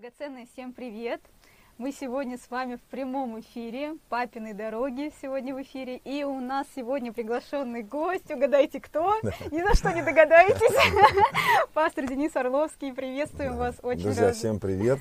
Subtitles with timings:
[0.00, 1.20] Драгоценные, всем привет!
[1.76, 5.96] Мы сегодня с вами в прямом эфире «Папины дороги» сегодня в эфире.
[5.96, 8.30] И у нас сегодня приглашенный гость.
[8.30, 9.16] Угадайте, кто?
[9.50, 11.72] Ни за что не догадаетесь.
[11.74, 12.92] Пастор Денис Орловский.
[12.92, 13.74] Приветствуем вас.
[13.82, 14.36] Очень Друзья, рад.
[14.36, 15.00] всем привет.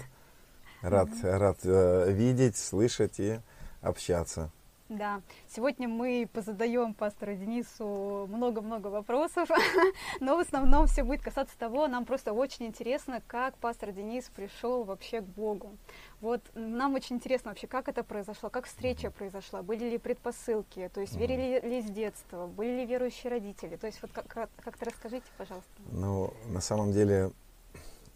[0.81, 3.37] Рад, рад э, видеть, слышать и
[3.81, 4.51] общаться.
[4.89, 5.21] Да,
[5.53, 9.49] сегодня мы позадаем пастору Денису много-много вопросов,
[10.21, 14.85] но в основном все будет касаться того, нам просто очень интересно, как пастор Денис пришел
[14.85, 15.75] вообще к Богу.
[16.21, 21.01] Вот нам очень интересно вообще, как это произошло, как встреча произошла, были ли предпосылки, то
[21.01, 25.25] есть верили ли с детства, были ли верующие родители, то есть вот как- как-то расскажите,
[25.37, 25.69] пожалуйста.
[25.91, 27.31] Ну, на самом деле,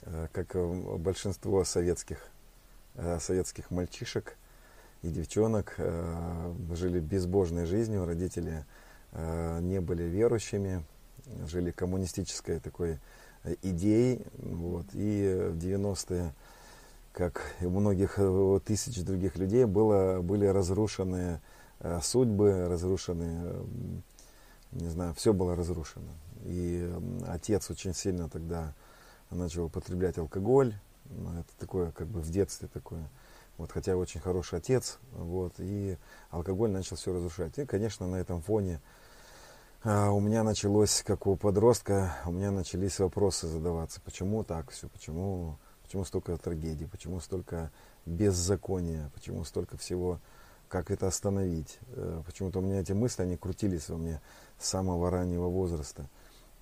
[0.03, 0.55] э, как
[1.01, 2.31] большинство советских,
[2.95, 4.37] э, советских мальчишек,
[5.01, 8.65] и девчонок э, жили безбожной жизнью, родители
[9.11, 10.83] э, не были верующими,
[11.47, 12.99] жили коммунистической такой
[13.43, 14.25] э, идеей.
[14.37, 14.85] Вот.
[14.93, 16.33] И в 90-е,
[17.13, 21.41] как и у многих э, тысяч других людей, было, были разрушены
[21.79, 23.55] э, судьбы, разрушены,
[24.71, 26.11] не знаю, все было разрушено.
[26.43, 26.91] И
[27.27, 28.73] отец очень сильно тогда
[29.31, 30.75] начал употреблять алкоголь.
[31.05, 33.09] Ну, это такое, как бы в детстве такое
[33.61, 35.97] вот, хотя очень хороший отец, вот, и
[36.31, 37.59] алкоголь начал все разрушать.
[37.59, 38.81] И, конечно, на этом фоне
[39.83, 44.89] а, у меня началось, как у подростка, у меня начались вопросы задаваться, почему так все,
[44.89, 47.71] почему, почему столько трагедий, почему столько
[48.07, 50.19] беззакония, почему столько всего,
[50.67, 51.77] как это остановить.
[51.89, 54.21] Э, почему-то у меня эти мысли, они крутились во мне
[54.57, 56.09] с самого раннего возраста.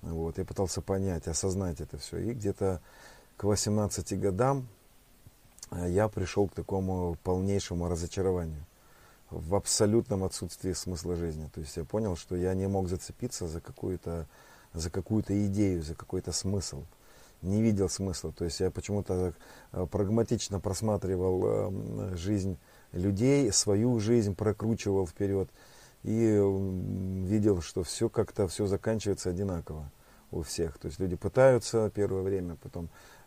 [0.02, 2.18] Вот, я пытался понять, осознать это все.
[2.18, 2.82] И где-то
[3.38, 4.68] к 18 годам
[5.72, 8.64] я пришел к такому полнейшему разочарованию
[9.30, 11.48] в абсолютном отсутствии смысла жизни.
[11.54, 14.26] То есть я понял, что я не мог зацепиться за какую-то
[14.72, 16.84] за какую-то идею, за какой-то смысл.
[17.42, 18.32] Не видел смысла.
[18.32, 19.34] То есть я почему-то
[19.72, 22.56] э, прагматично просматривал э, жизнь
[22.92, 25.48] людей, свою жизнь прокручивал вперед
[26.02, 26.12] и
[27.26, 29.90] видел, что все как-то все заканчивается одинаково
[30.30, 30.78] у всех.
[30.78, 33.19] То есть люди пытаются первое время, потом Э,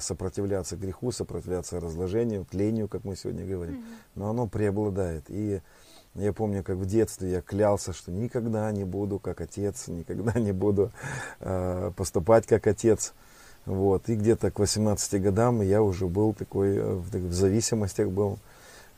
[0.00, 3.76] сопротивляться греху, сопротивляться разложению, тлению, как мы сегодня говорим.
[3.76, 4.10] Mm-hmm.
[4.14, 5.24] Но оно преобладает.
[5.28, 5.60] И
[6.14, 10.52] я помню, как в детстве я клялся, что никогда не буду как отец, никогда не
[10.52, 10.90] буду
[11.38, 13.14] э, поступать как отец.
[13.64, 14.08] Вот.
[14.08, 18.38] И где-то к 18 годам я уже был такой, э, в, в зависимостях был.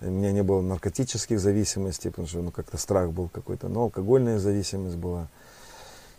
[0.01, 4.39] У меня не было наркотических зависимостей, потому что ну, как-то страх был какой-то, но алкогольная
[4.39, 5.28] зависимость была.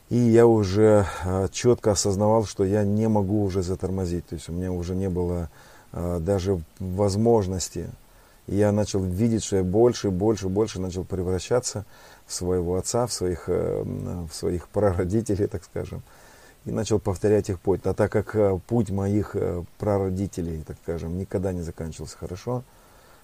[0.10, 4.28] И я уже а, четко осознавал, что я не могу уже затормозить.
[4.28, 5.50] То есть у меня уже не было
[5.92, 7.90] а, даже возможности.
[8.48, 11.86] И я начал видеть, что я больше, больше, больше начал превращаться
[12.26, 16.02] в своего отца, в своих, э, в своих прародителей, так скажем.
[16.66, 17.82] И начал повторять их путь.
[17.86, 22.64] А так как э, путь моих э, прародителей, так скажем, никогда не заканчивался хорошо,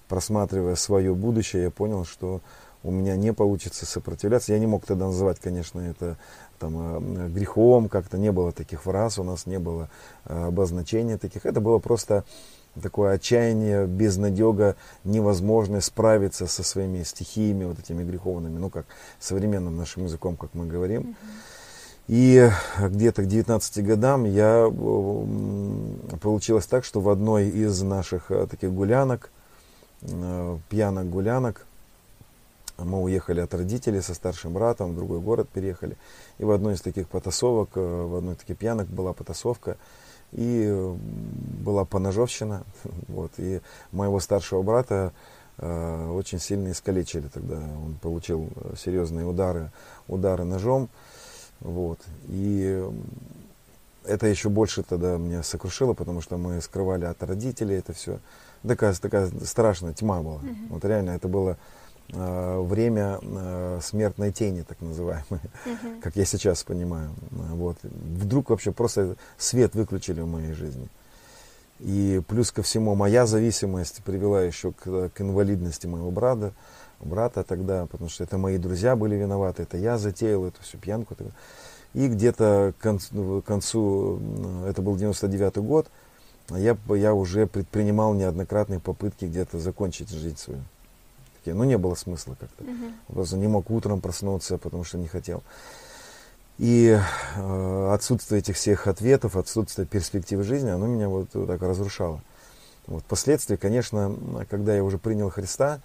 [0.07, 2.41] просматривая свое будущее, я понял, что
[2.83, 4.53] у меня не получится сопротивляться.
[4.53, 6.17] Я не мог тогда называть, конечно, это
[6.59, 9.89] там, э, грехом, как-то не было таких фраз, у нас не было
[10.25, 11.45] э, обозначения таких.
[11.45, 12.25] Это было просто
[12.81, 18.85] такое отчаяние, безнадега, невозможность справиться со своими стихиями, вот этими греховными, ну как
[19.19, 21.15] современным нашим языком, как мы говорим.
[22.07, 22.49] И
[22.79, 24.67] где-то к 19 годам я
[26.21, 29.31] получилось так, что в одной из наших э, таких гулянок,
[30.69, 31.65] пьяных гулянок,
[32.83, 35.97] мы уехали от родителей со старшим братом, в другой город переехали.
[36.37, 39.77] И в одной из таких потасовок, э, в одной из таких пьянок была потасовка.
[40.31, 40.95] И э,
[41.63, 42.63] была поножовщина.
[43.07, 45.13] Вот, и моего старшего брата
[45.57, 47.57] э, очень сильно искалечили тогда.
[47.57, 49.71] Он получил серьезные удары,
[50.07, 50.89] удары ножом.
[51.59, 51.99] Вот.
[52.27, 52.83] И
[54.05, 58.19] это еще больше тогда меня сокрушило, потому что мы скрывали от родителей это все.
[58.65, 60.41] Такая, такая страшная тьма была.
[60.69, 61.78] Вот реально это было Э,
[62.11, 65.25] время э, смертной тени, так называемой,
[65.65, 65.99] uh-huh.
[66.01, 67.11] как я сейчас понимаю.
[67.29, 67.77] Вот.
[67.83, 70.87] Вдруг вообще просто свет выключили в моей жизни.
[71.79, 76.53] И плюс ко всему, моя зависимость привела еще к, к инвалидности моего брата,
[76.99, 81.15] брата тогда, потому что это мои друзья были виноваты, это я затеял эту всю пьянку.
[81.93, 84.19] И где-то к концу, к концу
[84.67, 85.87] это был 99 год,
[86.49, 90.61] я, я уже предпринимал неоднократные попытки где-то закончить жизнь свою
[91.39, 91.55] такие.
[91.55, 92.63] Ну, не было смысла как-то.
[92.63, 92.93] Uh-huh.
[93.07, 95.43] Просто не мог утром проснуться, потому что не хотел.
[96.57, 96.99] И
[97.37, 102.21] э, отсутствие этих всех ответов, отсутствие перспективы жизни, оно меня вот, вот так разрушало.
[102.85, 103.03] Вот.
[103.03, 104.15] Впоследствии, конечно,
[104.49, 105.79] когда я уже принял Христа,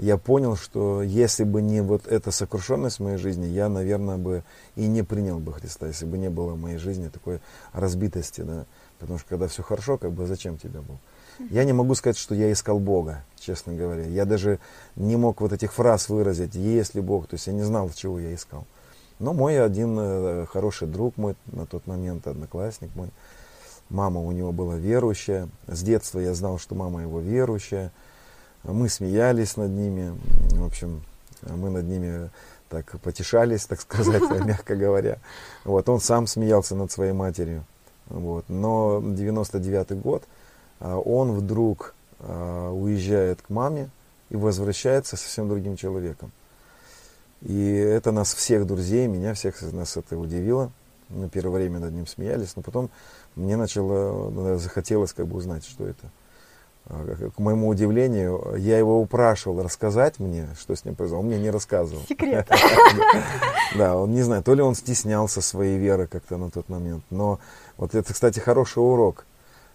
[0.00, 4.44] я понял, что если бы не вот эта сокрушенность в моей жизни, я, наверное, бы
[4.74, 7.40] и не принял бы Христа, если бы не было в моей жизни такой
[7.74, 8.64] разбитости, да.
[8.98, 10.98] Потому что когда все хорошо, как бы зачем тебе был?
[11.50, 14.04] Я не могу сказать, что я искал Бога, честно говоря.
[14.04, 14.58] Я даже
[14.96, 17.26] не мог вот этих фраз выразить, есть ли Бог.
[17.26, 18.66] То есть я не знал, чего я искал.
[19.18, 23.10] Но мой один э, хороший друг мой на тот момент, одноклассник мой,
[23.90, 25.48] мама у него была верующая.
[25.66, 27.92] С детства я знал, что мама его верующая.
[28.64, 30.16] Мы смеялись над ними.
[30.52, 31.02] В общем,
[31.42, 32.30] мы над ними
[32.68, 35.18] так потешались, так сказать, мягко говоря.
[35.64, 37.64] Вот, он сам смеялся над своей матерью.
[38.06, 38.44] Вот.
[38.48, 40.24] Но 99 год
[40.78, 43.90] а, он вдруг а, уезжает к маме
[44.30, 46.32] и возвращается совсем другим человеком.
[47.42, 50.70] И это нас всех друзей, меня всех нас это удивило.
[51.08, 52.90] Мы первое время над ним смеялись, но потом
[53.34, 56.10] мне начало, захотелось как бы узнать, что это.
[56.86, 61.20] А, к моему удивлению, я его упрашивал рассказать мне, что с ним произошло.
[61.20, 62.02] Он мне не рассказывал.
[62.08, 62.48] Секрет.
[63.76, 67.04] Да, он не знаю, то ли он стеснялся своей веры как-то на тот момент.
[67.08, 67.38] Но
[67.76, 69.26] вот это, кстати, хороший урок.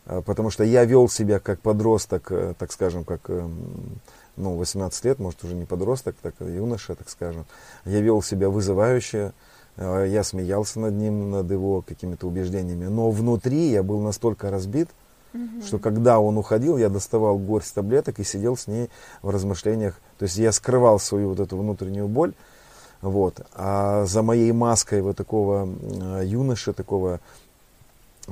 [0.06, 4.02] А, потому что я вел себя как подросток, э, так скажем, как эм,
[4.36, 7.46] ну, 18 лет, может, уже не подросток, так юноша, так скажем.
[7.86, 9.32] Я вел себя вызывающе,
[9.78, 12.86] я смеялся над ним, над его какими-то убеждениями.
[12.86, 14.90] Но внутри я был настолько разбит,
[15.66, 18.90] что когда он уходил, я доставал горсть таблеток и сидел с ней
[19.22, 20.00] в размышлениях.
[20.18, 22.34] То есть я скрывал свою вот эту внутреннюю боль.
[23.02, 23.42] Вот.
[23.54, 27.20] А за моей маской вот такого э, юноши, такого,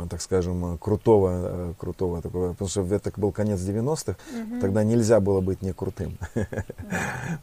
[0.09, 4.61] так скажем, крутого, э, крутого такого, потому что это был конец 90-х, угу.
[4.61, 6.17] тогда нельзя было быть не крутым.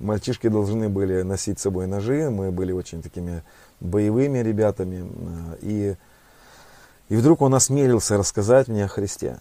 [0.01, 3.45] Мальчишки должны были носить с собой ножи, мы были очень такими
[3.79, 5.09] боевыми ребятами.
[5.09, 5.97] Э, и,
[7.11, 9.39] и вдруг он осмелился рассказать мне о Христе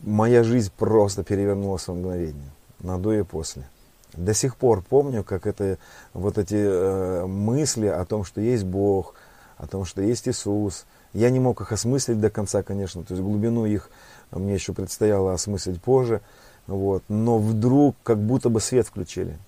[0.00, 2.50] моя жизнь просто перевернулась в мгновение,
[2.80, 3.68] на до и после.
[4.14, 5.78] До сих пор помню, как это,
[6.14, 9.14] вот эти э, мысли о том, что есть Бог,
[9.58, 10.86] о том, что есть Иисус.
[11.12, 13.90] Я не мог их осмыслить до конца, конечно, то есть глубину их
[14.30, 16.20] мне еще предстояло осмыслить позже.
[16.66, 17.02] Вот.
[17.08, 19.38] Но вдруг как будто бы свет включили.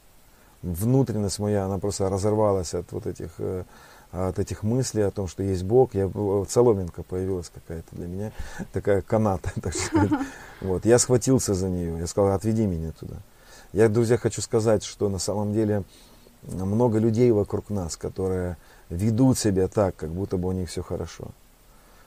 [0.62, 3.64] Внутренность моя, она просто разорвалась от вот этих э,
[4.12, 5.94] от этих мыслей о том, что есть Бог.
[5.94, 8.32] Я, вот соломинка появилась какая-то для меня,
[8.72, 10.10] такая каната, так сказать.
[10.60, 13.16] Вот, я схватился за нее, я сказал, отведи меня туда.
[13.72, 15.84] Я, друзья, хочу сказать, что на самом деле
[16.43, 18.56] много людей вокруг нас, которые
[18.88, 21.28] ведут себя так, как будто бы у них все хорошо.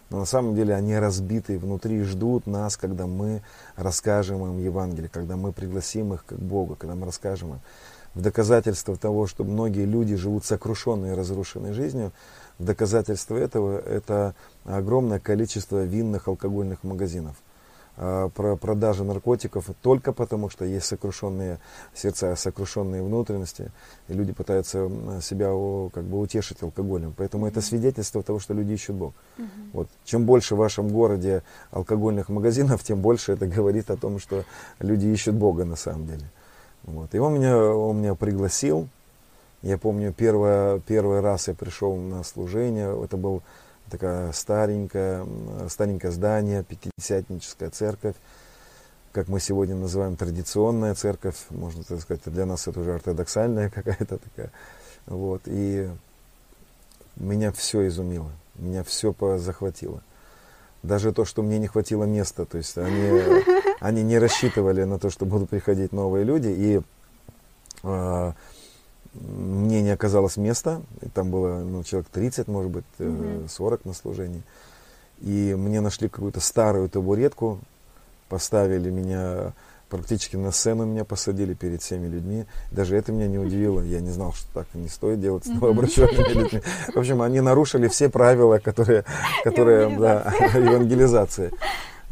[0.09, 3.41] Но на самом деле они разбиты внутри, ждут нас, когда мы
[3.77, 7.59] расскажем им Евангелие, когда мы пригласим их к Богу, когда мы расскажем им
[8.13, 12.11] в доказательство того, что многие люди живут сокрушенной и разрушенной жизнью,
[12.59, 14.35] в доказательство этого это
[14.65, 17.35] огромное количество винных алкогольных магазинов.
[17.97, 21.59] А, про продажи наркотиков только потому, что есть сокрушенные
[21.93, 23.71] сердца, сокрушенные внутренности,
[24.07, 24.89] и люди пытаются
[25.21, 25.49] себя
[25.93, 27.13] как бы утешить алкоголем.
[27.17, 29.13] Поэтому это свидетельство того, что люди ищут Бог.
[29.37, 29.45] Uh-huh.
[29.73, 29.89] Вот.
[30.05, 34.45] Чем больше в вашем городе алкогольных магазинов, тем больше это говорит о том, что
[34.79, 36.25] люди ищут Бога на самом деле.
[36.83, 37.13] Вот.
[37.13, 38.87] И он меня, он меня пригласил.
[39.61, 43.03] Я помню, первое, первый раз я пришел на служение.
[43.03, 43.43] Это был
[43.89, 45.25] такая старенькое,
[45.69, 48.15] старенькое здание, пятидесятническая церковь.
[49.11, 51.35] Как мы сегодня называем традиционная церковь.
[51.49, 54.51] Можно так сказать, для нас это уже ортодоксальная какая-то такая.
[55.05, 55.41] Вот.
[55.45, 55.89] И
[57.17, 58.31] меня все изумило.
[58.55, 60.01] Меня все захватило.
[60.81, 62.45] Даже то, что мне не хватило места.
[62.45, 63.09] То есть они
[63.81, 66.81] они не рассчитывали на то, что будут приходить новые люди, и
[67.83, 68.31] э,
[69.13, 70.81] мне не оказалось места,
[71.13, 74.43] там было ну, человек 30, может быть, э, 40 на служении,
[75.19, 77.59] и мне нашли какую-то старую табуретку,
[78.29, 79.51] поставили меня
[79.89, 82.45] практически на сцену меня посадили перед всеми людьми.
[82.71, 83.81] Даже это меня не удивило.
[83.81, 86.61] Я не знал, что так не стоит делать с новообращенными людьми.
[86.95, 89.03] В общем, они нарушили все правила, которые,
[89.43, 91.51] которые да, евангелизации.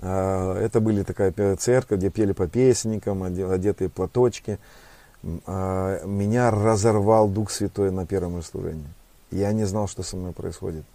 [0.01, 4.59] А, это были такая церковь, где пели по песенникам, одетые платочки.
[5.45, 8.87] А, меня разорвал Дух Святой на первом же служении.
[9.31, 10.85] Я не знал, что со мной происходит.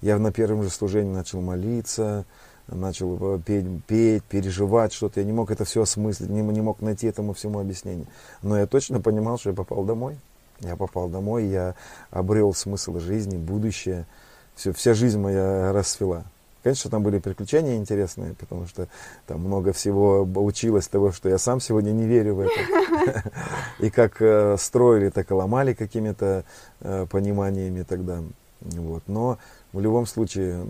[0.00, 2.24] Я на первом же служении начал молиться,
[2.68, 5.20] начал э, петь, петь переживать что-то.
[5.20, 8.06] Я не мог это все осмыслить, не, не мог найти этому всему объяснение.
[8.42, 10.16] Но я точно понимал, что я попал домой.
[10.60, 11.74] Я попал домой, я
[12.10, 14.06] обрел смысл жизни, будущее.
[14.54, 16.24] Все, вся жизнь моя расцвела.
[16.62, 18.88] Конечно, там были приключения интересные, потому что
[19.26, 23.32] там много всего училось того, что я сам сегодня не верю в это.
[23.78, 26.44] И как э, строили, так и ломали какими-то
[26.80, 28.22] э, пониманиями тогда.
[28.60, 29.04] Вот.
[29.06, 29.38] Но
[29.72, 30.66] в любом случае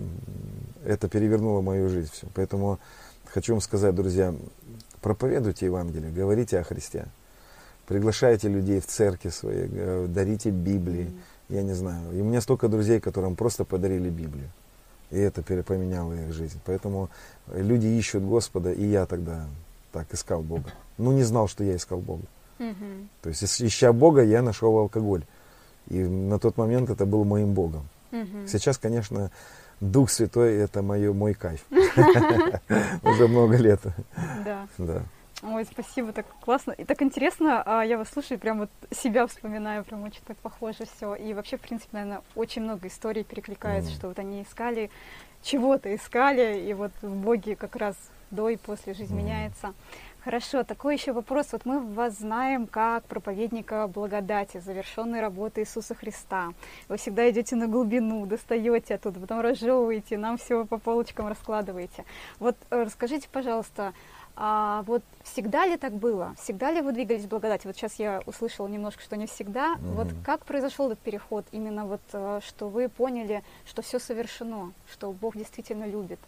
[0.85, 2.11] это перевернуло мою жизнь.
[2.13, 2.27] Все.
[2.35, 2.77] Поэтому
[3.25, 4.33] хочу вам сказать, друзья,
[5.01, 7.07] проповедуйте Евангелие, говорите о Христе.
[7.87, 9.67] Приглашайте людей в церкви свои,
[10.07, 11.11] дарите Библии.
[11.49, 12.11] Я не знаю.
[12.13, 14.51] И у меня столько друзей, которым просто подарили Библию.
[15.11, 16.59] И это поменяло их жизнь.
[16.65, 17.09] Поэтому
[17.51, 19.47] люди ищут Господа, и я тогда
[19.91, 20.71] так, искал Бога.
[20.97, 22.23] Ну, не знал, что я искал Бога.
[22.59, 23.07] Угу.
[23.21, 25.23] То есть, ища Бога, я нашел алкоголь.
[25.87, 27.87] И на тот момент это был моим Богом.
[28.11, 28.47] Угу.
[28.47, 29.31] Сейчас, конечно,
[29.79, 31.61] Дух Святой это мое, мой кайф.
[33.03, 33.81] Уже много лет.
[34.45, 34.67] Да.
[34.77, 35.03] Да.
[35.41, 36.71] Ой, спасибо, так классно.
[36.73, 40.83] И так интересно, а я вас слушаю, прям вот себя вспоминаю, прям очень так похоже
[40.85, 41.15] все.
[41.15, 43.97] И вообще, в принципе, наверное, очень много историй перекликается, Мгм.
[43.97, 44.89] что вот они искали,
[45.41, 47.95] чего-то искали, и вот в Боге как раз
[48.31, 49.23] до и после жизнь Мгм.
[49.23, 49.73] меняется.
[50.25, 51.53] Хорошо, такой еще вопрос.
[51.53, 56.49] Вот мы вас знаем как проповедника благодати, завершенной работы Иисуса Христа.
[56.89, 62.03] Вы всегда идете на глубину, достаете оттуда, потом разжевываете, нам все по полочкам раскладываете.
[62.39, 63.93] Вот э, расскажите, пожалуйста,
[64.41, 66.33] а вот всегда ли так было?
[66.41, 67.67] Всегда ли вы двигались в благодати?
[67.67, 69.75] Вот сейчас я услышала немножко, что не всегда.
[69.81, 70.23] Вот Мгм.
[70.23, 71.45] как произошел этот переход?
[71.51, 76.19] Именно вот, э, что вы поняли, что все совершено, что Бог действительно любит.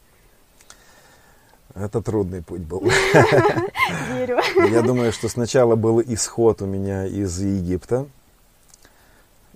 [1.73, 2.81] Это трудный путь был.
[4.13, 4.39] Верю.
[4.69, 8.07] Я думаю, что сначала был исход у меня из Египта.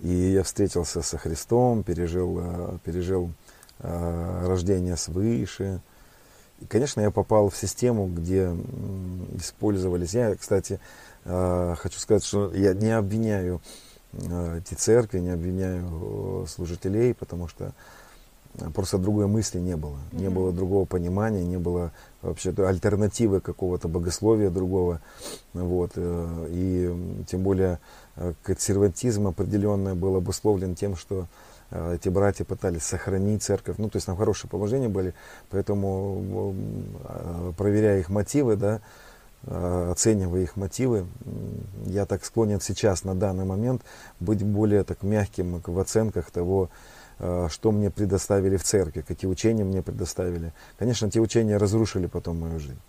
[0.02, 3.32] И я встретился со Христом, пережил, э, пережил
[3.80, 5.82] э, рождение свыше.
[6.70, 8.50] Конечно, я попал в систему, где
[9.38, 10.14] использовались.
[10.14, 10.80] Я, кстати,
[11.26, 13.62] э, хочу сказать, что я не обвиняю
[14.14, 17.74] э, эти церкви, не обвиняю э, служителей, потому что
[18.74, 19.98] просто другой мысли не было.
[20.14, 20.34] Не Мгм.
[20.34, 25.02] было другого понимания, не было вообще альтернативы какого-то богословия другого.
[25.54, 25.92] Вот.
[25.98, 27.80] И тем более
[28.44, 31.28] консерватизм определенно был обусловлен тем, что
[31.72, 33.78] эти братья пытались сохранить церковь.
[33.78, 35.14] Ну, то есть там хорошее положение были,
[35.50, 36.54] поэтому
[37.04, 38.82] э, проверяя их мотивы, да,
[39.44, 41.06] э, оценивая их мотивы,
[41.86, 43.82] я так склонен сейчас на данный момент
[44.20, 46.70] быть более так мягким в оценках того,
[47.20, 50.54] э, что мне предоставили в церкви, какие учения мне предоставили.
[50.78, 52.80] Конечно, те учения разрушили потом мою жизнь.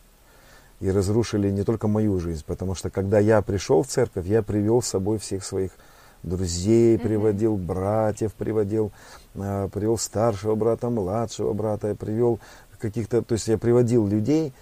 [0.80, 4.82] И разрушили не только мою жизнь, потому что когда я пришел в церковь, я привел
[4.82, 5.70] с собой всех своих
[6.26, 8.92] друзей, приводил братьев, приводил,
[9.34, 12.40] э, привел старшего брата, младшего брата, я привел
[12.78, 14.52] каких-то, то есть я приводил людей,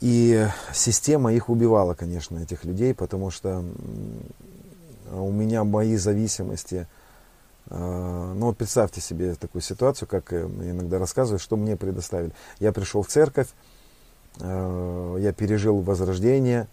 [0.00, 3.64] и система их убивала, конечно, этих людей, потому что
[5.10, 6.86] у меня мои зависимости,
[7.70, 12.32] э, ну вот представьте себе такую ситуацию, как э, я иногда рассказываю, что мне предоставили.
[12.60, 13.48] Я пришел в церковь,
[14.38, 16.68] э, я пережил возрождение,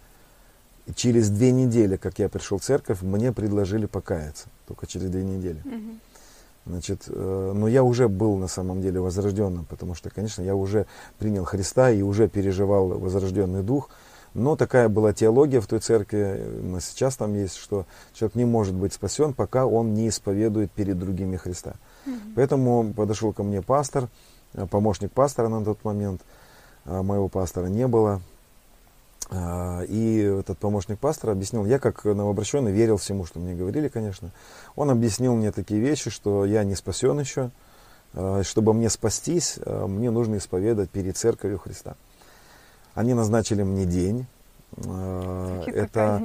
[0.94, 5.60] через две недели, как я пришел в церковь, мне предложили покаяться, только через две недели.
[5.64, 6.00] Мгм.
[6.66, 10.86] Значит, э, но я уже был на самом деле возрожденным, потому что, конечно, я уже
[11.18, 13.88] принял Христа и уже переживал возрожденный дух.
[14.34, 18.74] Но такая была теология в той церкви, мы сейчас там есть, что человек не может
[18.74, 21.76] быть спасен, пока он не исповедует перед другими Христа.
[22.04, 22.32] Мгм.
[22.34, 24.08] Поэтому подошел ко мне пастор,
[24.54, 26.22] э, помощник пастора на тот момент,
[26.84, 28.20] а моего пастора не было.
[29.30, 34.30] А, И этот помощник пастора объяснил, я как новообращенный верил всему, что мне говорили, конечно.
[34.76, 37.50] Он объяснил мне такие вещи, что я не спасен еще.
[38.14, 41.96] А, Чтобы мне спастись, а, мне нужно исповедать перед церковью Христа.
[42.94, 44.26] Они назначили мне день.
[44.76, 46.22] Это,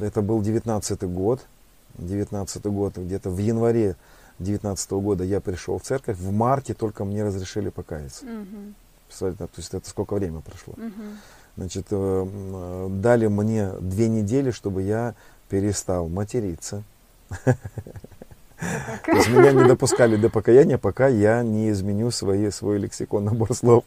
[0.00, 1.40] это был 19 год.
[1.98, 3.96] 19 год, где-то в январе
[4.38, 6.18] 19 года я пришел в церковь.
[6.18, 8.24] В марте только мне разрешили покаяться.
[9.06, 10.74] Представляете, то есть это сколько время прошло.
[10.76, 11.18] Мгм.
[11.56, 15.14] Значит, э, э, дали мне две недели, чтобы я
[15.48, 16.82] перестал материться.
[17.44, 23.54] То есть меня не допускали до покаяния, пока я не изменю свои, свой лексикон, набор
[23.54, 23.84] слов.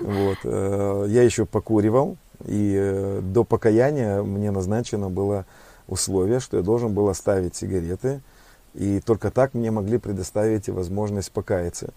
[0.00, 0.38] Вот.
[0.44, 5.44] э, Я еще покуривал, и до покаяния мне назначено было
[5.88, 8.20] условие, что я должен был оставить сигареты,
[8.74, 11.88] и только так мне могли предоставить возможность покаяться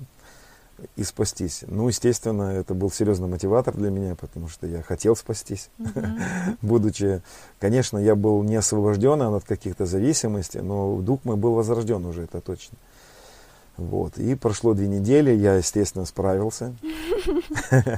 [0.96, 1.64] и спастись.
[1.68, 6.20] Ну, естественно, это был серьезный мотиватор для меня, потому что я хотел спастись, Мгм.
[6.62, 7.22] будучи,
[7.60, 12.42] конечно, я был не освобожден от каких-то зависимостей, но дух мой был возрожден уже, это
[12.42, 12.78] точно.
[13.78, 14.18] Вот.
[14.18, 16.76] И прошло две недели, я, естественно, справился.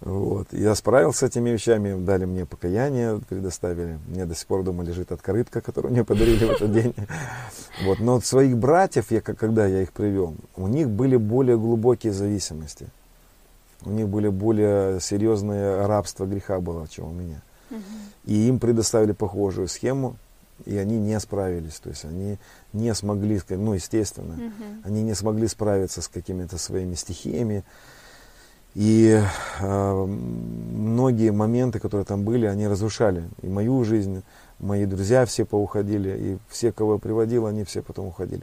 [0.00, 0.48] Вот.
[0.52, 3.98] Я справился с этими вещами, дали мне покаяние, предоставили.
[4.08, 6.94] Мне до сих пор дома лежит открытка, которую мне подарили в этот день.
[7.84, 8.00] Вот.
[8.00, 12.88] Но от своих братьев, я, когда я их привел, у них были более глубокие зависимости.
[13.84, 17.42] У них были более серьезные рабство греха было, чем у меня.
[18.24, 20.16] И им предоставили похожую схему,
[20.66, 21.78] и они не справились.
[21.78, 22.38] То есть они
[22.72, 24.52] не смогли, ну, естественно,
[24.84, 27.64] они не смогли справиться с какими-то своими стихиями.
[28.74, 29.20] И
[29.60, 34.22] э, многие моменты, которые там были, они разрушали и мою жизнь,
[34.60, 38.42] мои друзья все поуходили, и все, кого я приводил, они все потом уходили.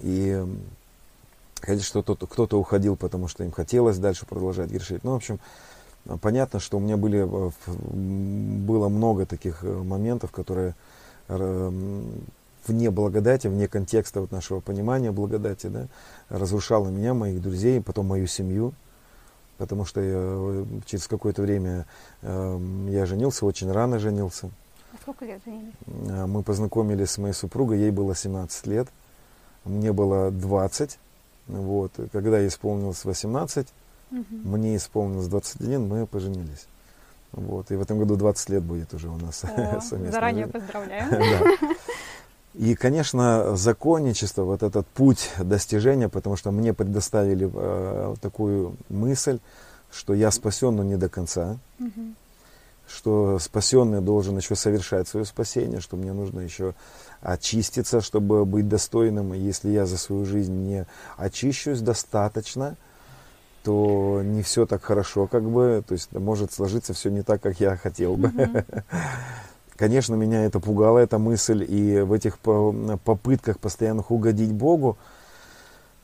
[0.00, 0.44] И
[1.64, 5.02] Конечно, кто-то, кто-то уходил, потому что им хотелось дальше продолжать грешить.
[5.02, 5.38] Ну, в общем,
[6.20, 10.74] понятно, что у меня были, э, было много таких э, моментов, которые
[11.26, 15.86] вне благодати, вне контекста вот нашего понимания благодати, да,
[16.28, 18.74] разрушало меня, моих друзей, потом мою семью,
[19.58, 21.86] потому что я, э, через какое-то время
[22.22, 24.50] э, я женился, очень рано женился.
[24.92, 25.74] А сколько лет женились?
[25.86, 28.88] Мы познакомились с моей супругой, ей было 17 лет,
[29.64, 30.98] мне было 20,
[31.48, 33.68] вот, когда ей исполнилось 18,
[34.14, 34.24] Угу.
[34.30, 36.66] Мне исполнилось 21, мы поженились.
[37.32, 37.70] Вот.
[37.70, 39.48] И в этом году 20 лет будет уже у нас О,
[39.80, 40.12] совместно.
[40.12, 41.10] Заранее поздравляю.
[42.54, 49.40] И, конечно, законничество, вот этот путь достижения, потому что мне предоставили э, такую мысль,
[49.90, 52.14] что я спасен, но не до конца, угу.
[52.86, 56.74] что спасенный должен еще совершать свое спасение, что мне нужно еще
[57.22, 59.34] очиститься, чтобы быть достойным.
[59.34, 62.76] И если я за свою жизнь не очищусь достаточно,
[63.64, 67.58] то не все так хорошо, как бы, то есть может сложиться все не так, как
[67.58, 68.28] я хотел бы.
[68.28, 68.82] Mm-hmm.
[69.76, 74.96] Конечно, меня это пугало, эта мысль, и в этих попытках постоянных угодить Богу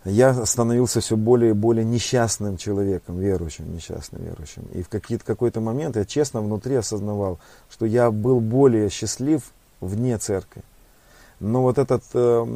[0.05, 4.65] я становился все более и более несчастным человеком, верующим, несчастным верующим.
[4.73, 7.39] И в какие-то, какой-то момент я честно внутри осознавал,
[7.71, 9.43] что я был более счастлив
[9.81, 10.62] вне церкви.
[11.39, 12.47] Но вот этот, э,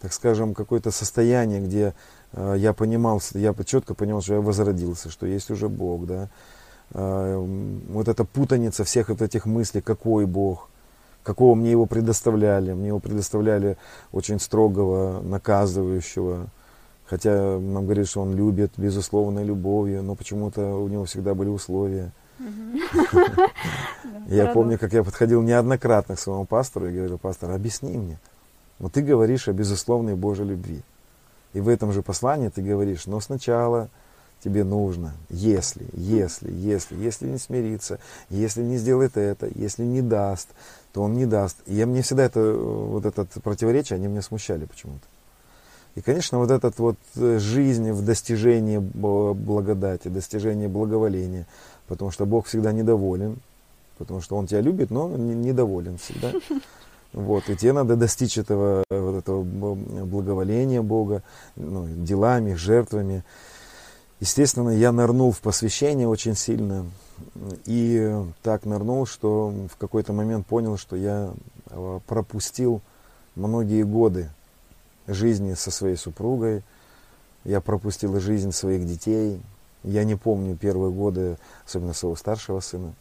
[0.00, 1.94] так скажем, какое-то состояние, где
[2.36, 6.28] Э, я понимал, я четко понимал, что я возродился, что есть уже Бог, да.
[6.92, 7.36] Э,
[7.88, 10.68] вот эта путаница всех вот этих мыслей, какой Бог,
[11.22, 12.72] какого мне его предоставляли.
[12.72, 13.76] Мне его предоставляли
[14.12, 16.46] очень строгого, наказывающего.
[17.06, 22.12] Хотя нам говорят, что он любит безусловной любовью, но почему-то у него всегда были условия.
[24.28, 28.18] Я помню, как я подходил неоднократно к своему пастору и говорил, пастор, объясни мне.
[28.78, 30.82] Вот ты говоришь о безусловной Божьей любви.
[31.54, 33.88] И в этом же послании ты говоришь, но сначала
[34.42, 37.98] тебе нужно, если, если, если, если не смириться,
[38.30, 40.48] если не сделает это, если не даст,
[40.92, 41.56] то он не даст.
[41.66, 45.04] И я, мне всегда это, вот это противоречие, они меня смущали почему-то.
[45.96, 51.46] И, конечно, вот эта вот э, жизнь в достижении благодати, достижении благоволения,
[51.88, 53.38] потому что Бог всегда недоволен,
[53.96, 56.32] потому что Он тебя любит, но недоволен всегда.
[57.12, 61.22] Вот, и тебе надо достичь этого, вот этого благоволения Бога
[61.54, 63.24] ну, делами, жертвами.
[64.20, 66.86] Естественно, я нырнул в посвящение очень сильно.
[67.64, 71.32] И так нырнул, что в какой-то момент понял, что я
[71.70, 72.80] а, пропустил
[73.34, 74.30] многие годы
[75.06, 76.62] жизни со своей супругой.
[77.44, 79.40] Я пропустил жизнь своих детей.
[79.84, 82.94] Я не помню первые годы, особенно своего старшего сына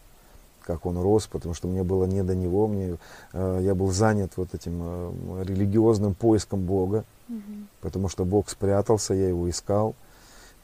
[0.65, 2.97] как он рос, потому что мне было не до него, мне,
[3.33, 7.39] э, я был занят вот этим э, религиозным поиском Бога, угу.
[7.81, 9.95] потому что Бог спрятался, я его искал,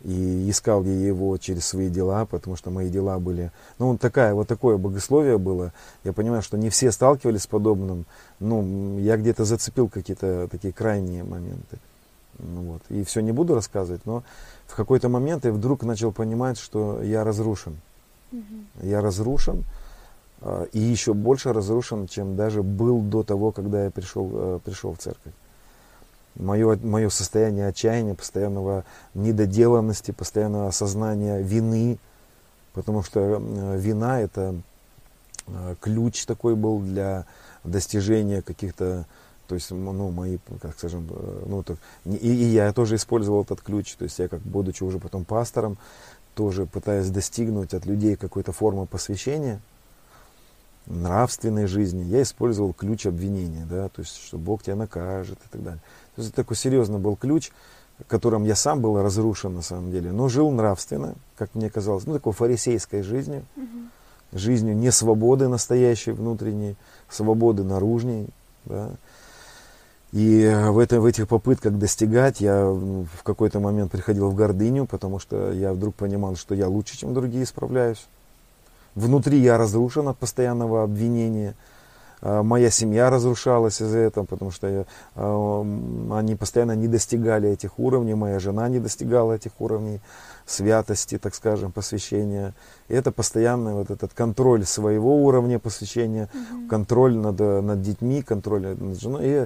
[0.04, 4.48] и искал я его через свои дела, потому что мои дела были, ну, такая, вот
[4.48, 8.06] такое богословие было, я понимаю, что не все сталкивались с подобным,
[8.40, 11.78] ну, я где-то зацепил какие-то такие крайние моменты,
[12.40, 14.24] ну, вот, и все не буду рассказывать, но
[14.68, 17.78] в какой-то момент я вдруг начал понимать, что я разрушен,
[18.32, 18.42] угу.
[18.82, 19.64] я разрушен,
[20.42, 24.94] а, и еще больше разрушен, чем даже был до того, когда я пришел, э, пришел
[24.94, 25.34] в церковь.
[26.36, 31.98] Мое, мое состояние отчаяния, постоянного недоделанности, постоянного осознания вины,
[32.74, 34.56] потому что э, вина это
[35.48, 37.26] э, ключ такой был для
[37.66, 39.06] достижения каких-то,
[39.48, 41.10] то есть, ну, мои, как скажем,
[41.46, 45.00] ну, так, и, и я тоже использовал этот ключ, то есть я, как будучи уже
[45.00, 45.78] потом пастором,
[46.34, 49.60] тоже пытаясь достигнуть от людей какой-то формы посвящения–
[50.88, 55.64] нравственной жизни, я использовал ключ обвинения, да, то есть, что Бог тебя накажет и так
[55.64, 55.82] далее.
[56.22, 57.50] То есть, такой серьезный был ключ,
[58.08, 62.14] которым я сам был разрушен на самом деле, но жил нравственно, как мне казалось, ну,
[62.14, 64.38] такой фарисейской жизнью, угу.
[64.38, 66.76] жизнью не свободы настоящей внутренней,
[67.10, 68.28] свободы наружней,
[68.66, 68.92] да.
[70.12, 75.18] И в, это, в этих попытках достигать я в какой-то момент приходил в гордыню, потому
[75.18, 78.06] что я вдруг понимал, что я лучше, чем другие справляюсь.
[78.94, 81.56] Внутри я разрушен от постоянного обвинения.
[82.22, 85.62] А, моя семья разрушалась из-за этого, потому что я, а,
[86.12, 90.00] они постоянно не достигали этих уровней, моя жена не достигала этих уровней
[90.46, 92.54] святости, так скажем, посвящения.
[92.88, 96.68] И это постоянный вот этот контроль своего уровня посвящения, mm-hmm.
[96.68, 99.22] контроль над, над детьми, контроль над женой.
[99.24, 99.46] И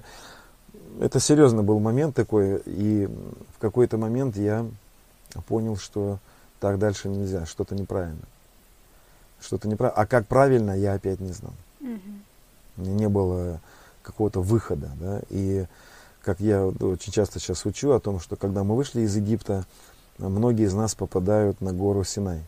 [1.01, 3.07] это серьезный был момент такой, и
[3.55, 4.65] в какой-то момент я
[5.47, 6.19] понял, что
[6.59, 8.21] так дальше нельзя, что-то неправильно
[9.45, 10.01] что-то неправильно.
[10.01, 11.53] А как правильно, я опять не знал.
[11.81, 11.99] Угу.
[12.77, 13.61] Не было
[14.03, 14.91] какого-то выхода.
[14.99, 15.21] Да?
[15.29, 15.65] И
[16.21, 19.65] как я очень часто сейчас учу о том, что когда мы вышли из Египта,
[20.17, 22.43] многие из нас попадают на гору Синай.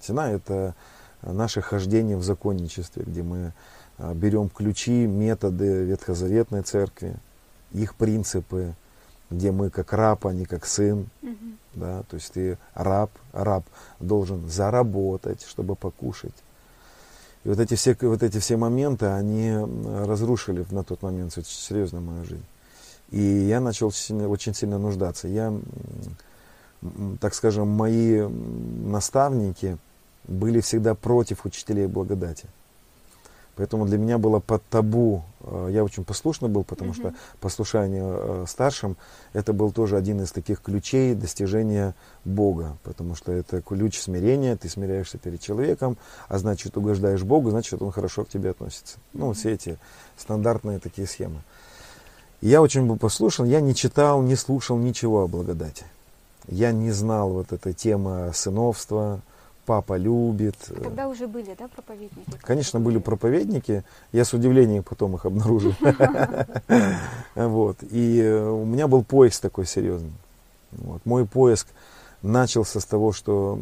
[0.00, 0.74] Синай– это
[1.22, 3.52] наше хождение в законничестве, где мы
[3.98, 7.16] а, берем ключи, методы Ветхозаветной Церкви,
[7.72, 8.74] их принципы,
[9.30, 11.08] где мы как раб, а не как сын.
[11.22, 11.36] Угу.
[11.74, 13.64] Да, то есть ты раб, раб
[14.00, 16.34] должен заработать, чтобы покушать.
[17.48, 19.50] И вот эти все, вот эти все моменты, они
[20.04, 22.44] разрушили на тот момент серьезно мою жизнь.
[23.10, 25.28] И я начал сильно, очень сильно нуждаться.
[25.28, 25.58] Я,
[27.20, 28.20] так скажем, мои
[28.84, 29.78] наставники
[30.24, 32.44] были всегда против учителей благодати.
[33.58, 37.10] Поэтому для меня было под табу, э, я очень послушный был, потому mm-hmm.
[37.10, 38.96] что послушание э, старшим,
[39.32, 44.68] это был тоже один из таких ключей достижения Бога, потому что это ключ смирения, ты
[44.68, 48.98] смиряешься перед человеком, а значит угождаешь Богу, значит он хорошо к тебе относится.
[49.12, 49.76] Ну, все эти
[50.16, 51.42] стандартные такие схемы.
[52.40, 55.84] И я очень был послушан, я не читал, не слушал ничего о благодати.
[56.46, 59.20] Я не знал вот этой темы сыновства,
[59.68, 60.56] папа любит.
[60.70, 62.40] А тогда уже были, да, проповедники?
[62.40, 63.84] Конечно, были проповедники.
[64.12, 65.74] Я с удивлением потом их обнаружил.
[67.34, 67.76] Вот.
[67.82, 70.12] И э, у меня был поиск такой серьезный.
[70.72, 71.04] Вот.
[71.04, 71.66] Мой поиск
[72.22, 73.60] начался с того, что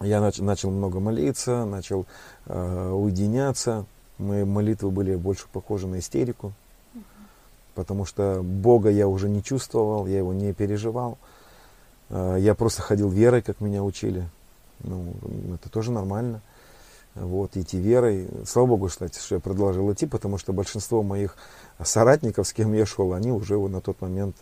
[0.00, 2.06] я начал много молиться, начал
[2.46, 3.84] э, уединяться.
[4.18, 6.52] Мои молитвы были больше похожи на истерику,
[7.74, 11.18] потому что Бога я уже не чувствовал, я его не переживал.
[12.08, 14.28] Э, я просто ходил верой, как меня учили.
[14.80, 15.14] Ну,
[15.54, 16.42] это тоже нормально.
[17.16, 18.28] Вот, идти верой.
[18.46, 21.36] Слава Богу, кстати, что я продолжил идти, потому что большинство моих
[21.82, 24.36] соратников, с кем я шел, они уже на тот момент,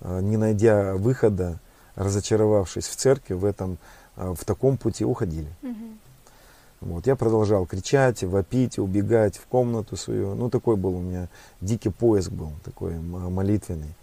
[0.00, 1.58] а, не найдя выхода,
[1.94, 3.78] разочаровавшись в церкви, в этом,
[4.16, 5.48] а, в таком пути уходили.
[5.62, 6.92] Угу.
[6.92, 10.34] Вот, я продолжал кричать, вопить, убегать в комнату свою.
[10.34, 11.28] Ну, такой был у меня
[11.62, 13.94] дикий поиск был, такой молитвенный,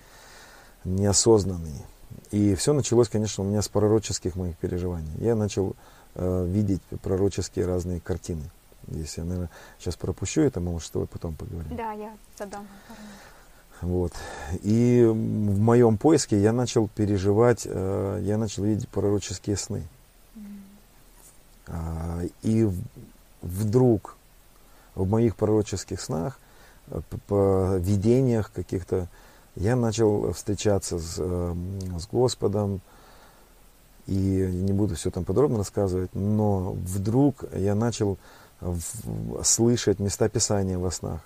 [0.84, 1.86] неосознанный.
[2.32, 5.12] И все началось, конечно, у меня с пророческих моих переживаний.
[5.20, 5.76] Я начал
[6.16, 8.44] э, видеть пророческие разные картины.
[8.88, 11.76] Здесь я, наверное, сейчас пропущу это, может, с тобой потом поговорим.
[11.76, 12.68] Да, я задам.
[13.82, 14.14] Вот.
[14.62, 19.84] И в моем поиске я начал переживать, э, я начал видеть пророческие сны.
[21.68, 22.32] Mm.
[22.44, 22.70] И
[23.42, 24.18] вдруг
[24.96, 26.40] в моих пророческих снах,
[26.88, 29.08] э, по видениях каких-то,
[29.60, 32.80] я начал встречаться с, эм, с Господом,
[34.08, 38.18] и не буду все там подробно рассказывать, но вдруг я начал
[39.44, 41.22] слышать места Писания во снах.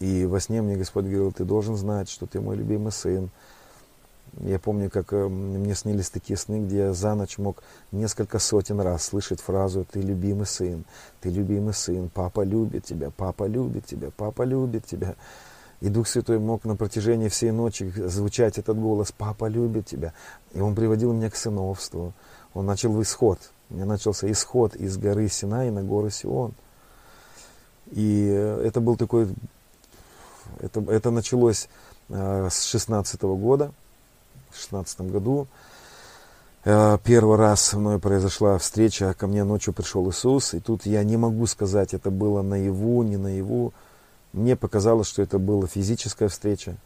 [0.00, 3.30] И во сне мне Господь говорил, ты должен знать, что ты мой любимый сын.
[4.40, 8.80] Я помню, как э, мне снились такие сны, где я за ночь мог несколько сотен
[8.80, 10.84] раз слышать фразу «ты любимый сын,
[11.20, 15.14] ты любимый сын, папа любит тебя, папа любит тебя, папа любит тебя».
[15.80, 20.12] И Дух Святой мог на протяжении всей ночи звучать этот голос «Папа любит тебя».
[20.52, 22.12] И Он приводил меня к сыновству.
[22.54, 23.38] Он начал исход.
[23.70, 26.54] У меня начался исход из горы Синай на гору Сион.
[27.90, 29.28] И это был такой...
[30.60, 31.68] Это, это началось
[32.08, 33.72] э, с 16 -го года.
[34.50, 35.48] В 16 году
[36.64, 41.02] э, первый раз со мной произошла встреча, ко мне ночью пришел Иисус, и тут я
[41.02, 43.72] не могу сказать, это было наяву, не наяву,
[44.34, 46.76] мне показалось, что это была физическая встреча.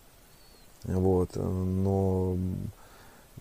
[0.85, 2.37] Вот, но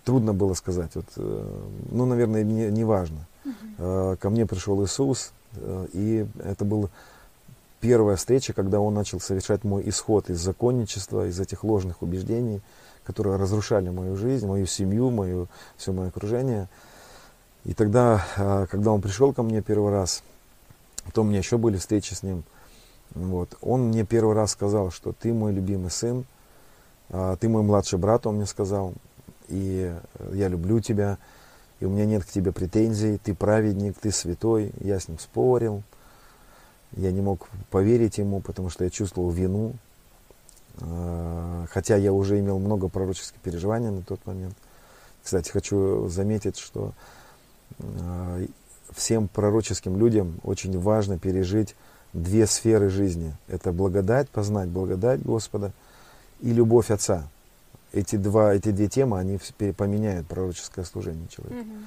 [0.04, 0.92] трудно было сказать.
[0.96, 1.60] Вот, э,
[1.92, 3.28] ну, наверное, не, не важно.
[3.46, 4.18] Uh-huh.
[4.18, 6.90] Ко мне пришел Иисус, э, и это была
[7.80, 12.62] первая встреча, когда Он начал совершать мой исход из законничества, из этих ложных убеждений,
[13.04, 16.70] которые разрушали мою жизнь, мою семью, мою, все мое окружение.
[17.66, 20.24] И тогда, когда Он пришел ко мне первый раз,
[21.14, 22.44] то у меня еще были встречи с Ним–
[23.14, 23.58] вот.
[23.62, 26.26] Он мне первый раз сказал, что ты мой любимый сын,
[27.10, 28.94] а, ты мой младший брат, он мне сказал,
[29.48, 29.94] и
[30.34, 31.18] я люблю тебя,
[31.80, 34.72] и у меня нет к тебе претензий, ты праведник, ты святой.
[34.80, 35.84] Я с ним спорил,
[36.94, 39.74] я не мог поверить ему, потому что я чувствовал вину,
[40.82, 44.56] а, хотя я уже имел много пророческих переживаний на тот момент.
[45.24, 46.94] Кстати, хочу заметить, что
[47.80, 48.44] а,
[48.94, 51.76] всем пророческим людям очень важно пережить
[52.18, 53.36] две сферы жизни.
[53.48, 55.72] Это благодать, познать благодать Господа
[56.42, 57.28] и любовь Отца.
[57.94, 59.40] Эти, два, эти две темы, они
[59.74, 61.62] поменяют пророческое служение человека.
[61.62, 61.78] Угу.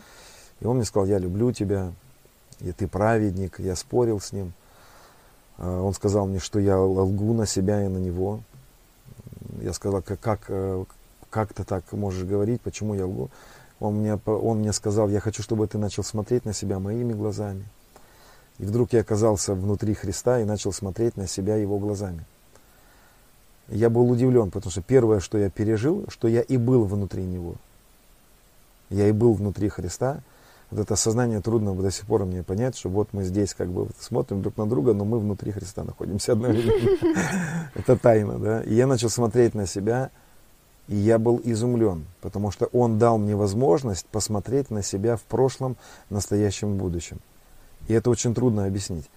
[0.60, 1.92] И он мне сказал, я люблю тебя,
[2.60, 3.58] и ты праведник.
[3.58, 4.52] Я спорил с ним.
[5.58, 8.40] А, он сказал мне, что я лгу на себя и на него.
[9.60, 10.84] Я сказал, как, как, э,
[11.28, 13.30] как ты так можешь говорить, почему я лгу?
[13.78, 17.64] Он мне, он мне сказал, я хочу, чтобы ты начал смотреть на себя моими глазами.
[18.60, 22.26] И вдруг я оказался внутри Христа и начал смотреть на себя Его глазами.
[23.68, 27.54] я был удивлен, потому что первое, что я пережил, что я и был внутри него.
[28.90, 30.20] Я и был внутри Христа.
[30.70, 33.88] Вот это осознание трудно до сих пор мне понять, что вот мы здесь как бы
[33.98, 37.70] смотрим друг на друга, но мы внутри Христа находимся одновременно.
[37.74, 38.60] Это тайна, да.
[38.62, 40.10] И я начал смотреть на себя,
[40.86, 45.76] и я был изумлен, потому что Он дал мне возможность посмотреть на себя в прошлом,
[46.10, 47.20] настоящем, будущем.
[47.90, 49.10] И это очень трудно объяснить.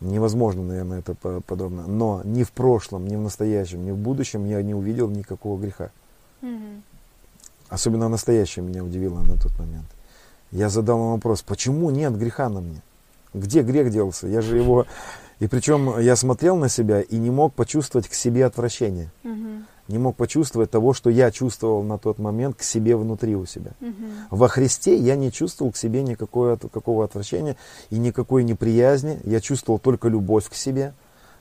[0.00, 1.14] Невозможно, наверное, это
[1.46, 1.86] подобно.
[1.86, 5.90] Но ни в прошлом, ни в настоящем, ни в будущем я не увидел никакого греха.
[6.40, 6.80] Mm-hmm.
[7.68, 9.84] Особенно в настоящем меня удивило на тот момент.
[10.50, 12.80] Я задал ему вопрос, почему нет греха на мне?
[13.34, 14.26] Где грех делся?
[14.28, 14.86] Я же его...
[15.38, 19.10] И причем я смотрел на себя и не мог почувствовать к себе отвращение.
[19.24, 23.46] Mm-hmm не мог почувствовать того, что я чувствовал на тот момент к себе внутри у
[23.46, 23.72] себя.
[23.80, 23.92] Угу.
[24.30, 27.56] Во Христе я не чувствовал к себе никакого, какого отвращения
[27.90, 29.20] и никакой неприязни.
[29.24, 30.92] Я чувствовал только любовь к себе.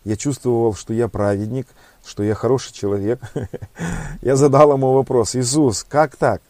[0.03, 1.67] Я чувствовал, что я праведник,
[2.05, 3.19] что я хороший человек.
[4.21, 6.41] Я задал ему вопрос, Иисус, как так?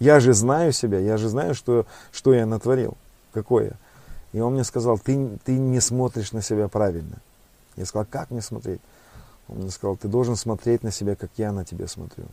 [0.00, 2.96] Я же знаю себя, я же знаю, что, что я натворил,
[3.32, 3.72] какое.
[4.32, 7.16] И он мне сказал, ты, ты не смотришь на себя правильно.
[7.76, 8.80] Я сказал, как мне смотреть?
[9.48, 12.24] Он мне сказал, ты должен смотреть на себя, как я на тебя смотрю.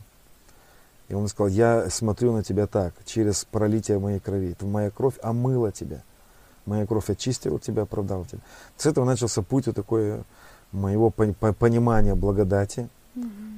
[1.08, 4.56] И он сказал, я смотрю на тебя так, через пролитие моей крови.
[4.60, 6.02] Моя кровь омыла тебя.
[6.66, 8.40] Моя кровь очистила тебя, оправдала тебя.
[8.76, 10.24] С этого начался путь вот такой
[10.72, 12.88] моего понимания благодати.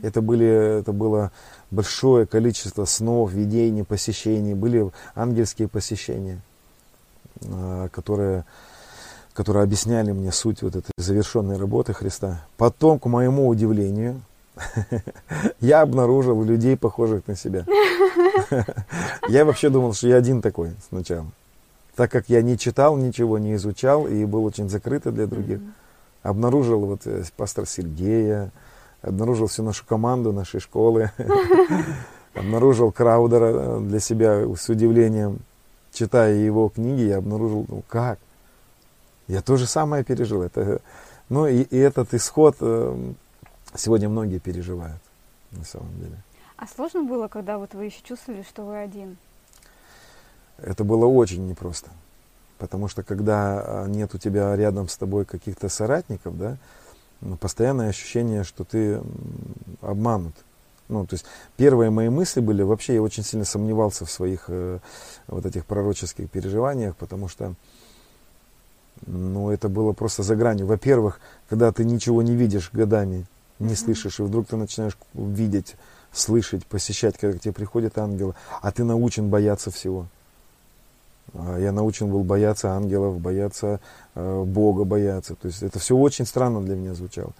[0.02, 1.32] Это, были, это было
[1.70, 4.54] большое количество снов, видений, посещений.
[4.54, 6.40] Были ангельские посещения,
[7.42, 8.44] а, которые
[9.34, 12.44] которые объясняли мне суть вот этой завершенной работы Христа.
[12.56, 14.20] Потом, к моему удивлению,
[15.60, 17.64] я обнаружил людей, похожих на себя.
[19.28, 21.26] Я вообще думал, что я один такой сначала.
[21.94, 25.60] Так как я не читал ничего, не изучал и был очень закрытый для других.
[26.22, 28.52] Обнаружил вот э, пастора Сергея,
[29.02, 31.10] обнаружил всю нашу команду нашей школы,
[32.34, 35.40] обнаружил Краудера э, для себя с удивлением.
[35.92, 38.18] Читая его книги, я обнаружил, ну как?
[39.28, 40.42] Я то же самое пережил.
[40.42, 40.80] Это,
[41.28, 43.12] ну и, и этот исход э,
[43.74, 45.00] сегодня многие переживают
[45.52, 46.16] на самом деле.
[46.56, 49.16] А сложно было, когда вот вы еще чувствовали, что вы один?
[50.56, 51.90] Это было очень непросто.
[52.58, 56.56] Потому что когда а, нет у тебя рядом с тобой каких-то соратников, да,
[57.20, 59.00] ну, постоянное ощущение, что ты
[59.80, 60.34] обманут.
[60.88, 64.78] Ну, то есть первые мои мысли были, вообще я очень сильно сомневался в своих э,
[65.26, 67.54] вот этих пророческих переживаниях, потому что
[69.06, 70.66] ну, это было просто за гранью.
[70.66, 73.26] Во-первых, когда ты ничего не видишь годами,
[73.58, 75.76] не слышишь, и вдруг ты начинаешь видеть,
[76.12, 80.06] слышать, посещать, когда к тебе приходят ангелы, а ты научен бояться всего.
[81.34, 83.80] А я научен был бояться ангелов, бояться
[84.14, 85.34] э, Бога, бояться.
[85.34, 87.32] То есть это все очень странно для меня звучало.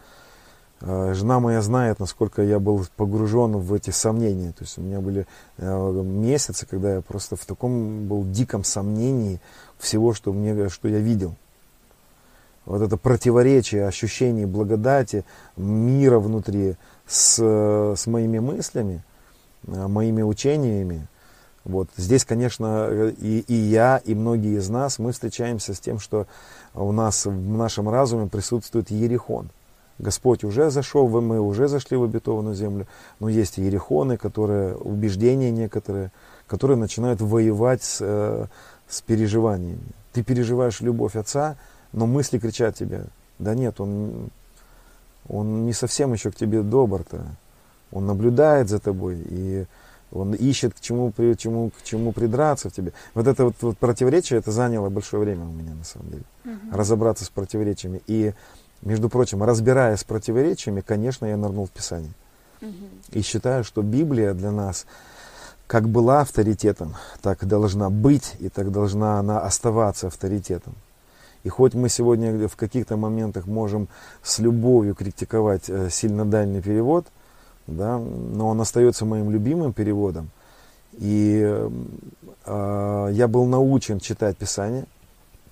[0.81, 4.53] Э, жена моя знает, насколько я был погружен в эти сомнения.
[4.53, 9.40] То есть у меня были э, месяцы, когда я просто в таком был диком сомнении
[9.79, 11.35] всего, что, мне, что я видел
[12.68, 15.24] вот это противоречие ощущений благодати,
[15.57, 16.76] мира внутри
[17.07, 19.02] с, с моими мыслями,
[19.66, 21.09] э, моими учениями.
[21.64, 21.88] Вот.
[21.96, 26.26] Здесь, конечно, и, и я, и многие из нас, мы встречаемся с тем, что
[26.74, 29.48] у нас в нашем разуме присутствует Ерехон.
[29.98, 32.87] Господь уже зашел, мы уже зашли в обетованную землю,
[33.18, 36.12] но есть ерехоны, которые, убеждения некоторые,
[36.46, 38.46] которые начинают воевать с, э,
[38.87, 39.81] с переживаниями.
[40.12, 41.57] Ты переживаешь любовь Отца,
[41.92, 43.05] но мысли кричат тебе,
[43.38, 44.31] да нет, он,
[45.29, 47.24] он не совсем еще к тебе добр-то.
[47.90, 49.66] Он наблюдает за тобой, и
[50.12, 52.92] он ищет, к чему, к чему, к чему придраться в тебе.
[53.14, 56.24] Вот это вот, вот противоречие, это заняло большое время у меня, на самом деле.
[56.44, 56.77] Угу.
[56.77, 58.03] Разобраться с противоречиями.
[58.07, 58.33] И,
[58.83, 62.12] между прочим, разбираясь с противоречиями, конечно, я нырнул в Писание.
[62.62, 62.72] Угу.
[63.12, 64.87] И считаю, что Библия для нас
[65.66, 70.74] как была авторитетом, так должна быть, и так должна она оставаться авторитетом.
[71.48, 73.88] И хоть мы сегодня в каких-то моментах можем
[74.22, 77.06] с любовью критиковать э, сильно дальний перевод,
[77.66, 80.28] да, но он остается моим любимым переводом.
[80.98, 84.84] И э, я был научен читать Писание,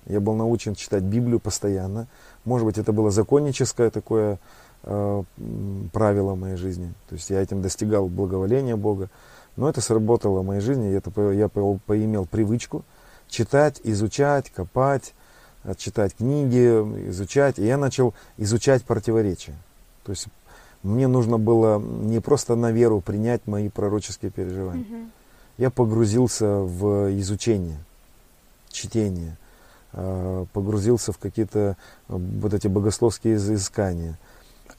[0.05, 2.05] я был научен читать Библию постоянно.
[2.45, 4.37] Может быть, это было законническое такое
[4.83, 5.23] э,
[5.93, 6.93] правило моей жизни.
[7.09, 9.09] То есть я этим достигал благоволения Бога.
[9.55, 10.93] Но это сработало в моей жизни.
[10.93, 12.85] Это, я поимел привычку
[13.27, 15.15] читать, изучать, копать,
[15.75, 17.59] читать книги, изучать.
[17.59, 19.55] И я начал изучать противоречия.
[20.05, 20.27] То есть
[20.83, 24.83] мне нужно было не просто на веру принять мои пророческие переживания.
[24.83, 25.09] Угу.
[25.57, 27.77] Я погрузился в изучение,
[28.69, 29.35] чтение,
[29.91, 31.75] а, погрузился в какие-то
[32.07, 34.17] вот эти богословские изыскания.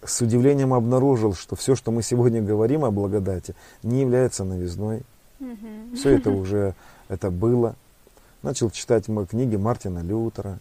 [0.05, 5.03] с удивлением обнаружил, что все, что мы сегодня говорим о благодати, не является новизной.
[5.41, 5.97] Мгм.
[5.97, 6.75] Все это уже
[7.09, 7.75] это было.
[8.43, 10.61] Начал читать м- книги Мартина Лютера.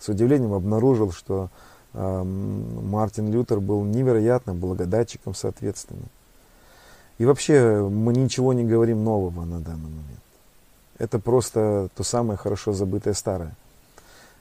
[0.00, 1.50] С удивлением обнаружил, что
[1.92, 6.06] эм, Мартин Лютер был невероятным благодатчиком, соответственно.
[7.18, 10.22] И вообще мы ничего не говорим нового на данный момент.
[10.98, 13.54] Это просто то самое хорошо забытое старое.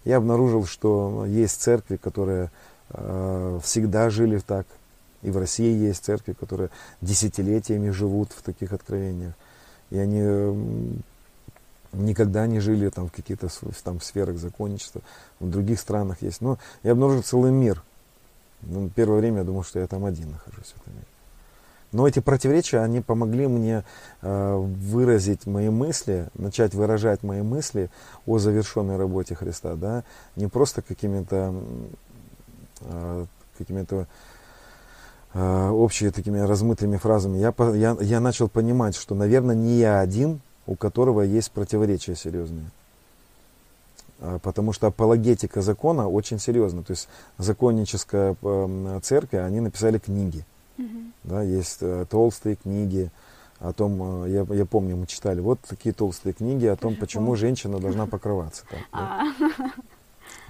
[0.06, 2.52] Я обнаружил, что есть церкви, которые
[2.92, 4.66] э, всегда жили так.
[5.22, 6.70] И в России есть церкви, которые
[7.02, 9.34] десятилетиями живут в таких откровениях.
[9.90, 11.04] И они м,
[11.94, 13.48] никогда не жили там в каких-то
[13.84, 15.02] там, сферах законничества.
[15.40, 16.42] В других странах есть.
[16.42, 17.84] Но я обнаружил целый мир.
[18.62, 21.06] Ну, первое время я думал, что я там один нахожусь в этом мире.
[21.92, 23.84] Но эти противоречия, они помогли мне
[24.22, 27.90] э, выразить мои мысли, начать выражать мои мысли
[28.28, 30.04] о завершенной работе Христа, да,
[30.36, 31.56] не просто какими-то
[32.82, 33.26] э,
[33.58, 34.06] какими-то
[35.34, 37.38] э, общими такими размытыми фразами.
[37.40, 42.70] Я, я, я начал понимать, что, наверное, не я один, у которого есть противоречия серьезные.
[44.22, 46.84] А, Потому что апологетика закона очень серьезна.
[46.84, 50.46] То есть законническая э, церковь, они написали книги.
[50.78, 51.14] Мгм.
[51.24, 53.10] Да, есть э, толстые книги
[53.60, 57.36] о том, э, я, я помню, мы читали вот такие толстые книги о том, почему
[57.36, 58.64] женщина должна покрываться.
[58.70, 59.24] так, да.
[59.42, 59.72] А,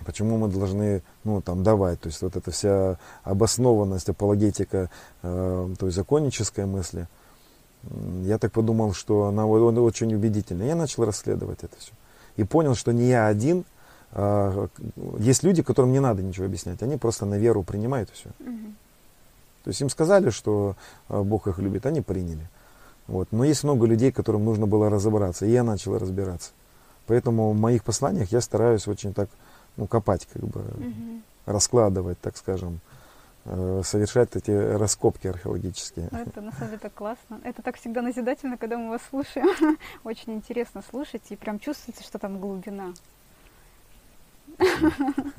[0.06, 2.02] Почему мы должны, ну, там, давать.
[2.02, 4.90] То есть вот эта вся обоснованность, апологетика
[5.24, 7.08] э, той законнической мысли.
[8.24, 10.64] Я так подумал, что она очень убедительна.
[10.64, 11.92] Я начал расследовать это все.
[12.36, 13.64] И понял, что не я один.
[14.12, 14.68] а,
[15.20, 16.82] есть люди, которым не надо ничего объяснять.
[16.84, 18.30] Они просто на веру принимают все.
[18.40, 18.76] мгм.
[19.64, 20.76] То есть им сказали, что
[21.10, 22.48] э, Бог их любит, они приняли.
[23.08, 23.28] Вот.
[23.32, 26.52] Но есть много людей, которым нужно было разобраться, и я начал разбираться.
[27.08, 29.30] Поэтому в моих посланиях я стараюсь очень так
[29.78, 31.24] ну, копать, как бы, Мгм.
[31.46, 32.80] раскладывать, так скажем,
[33.46, 36.08] совершать эти раскопки археологические.
[36.12, 37.40] Это на самом деле так классно.
[37.44, 39.78] Это так всегда назидательно, когда мы вас слушаем.
[40.04, 42.94] Очень интересно слушать, и прям чувствуется, что там глубина.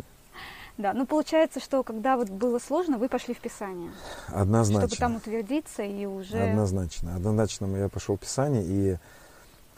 [0.80, 3.90] Да, ну получается, что когда вот было сложно, вы пошли в Писание,
[4.28, 4.88] Однозначно.
[4.88, 6.38] чтобы там утвердиться и уже...
[6.38, 7.16] Однозначно.
[7.16, 8.96] Однозначно я пошел в Писание, и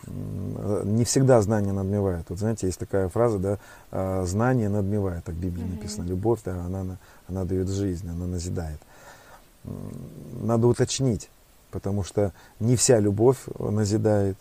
[0.06, 2.26] э, не всегда знание надмевает.
[2.28, 3.58] Вот знаете, есть такая фраза, да,
[3.90, 6.04] э, знание надмевает, так в Библии написано.
[6.04, 6.98] Любовь, да, она, на-
[7.32, 8.78] она дает жизнь, она назидает.
[10.40, 11.30] Надо уточнить,
[11.70, 14.36] потому что не вся любовь назидает,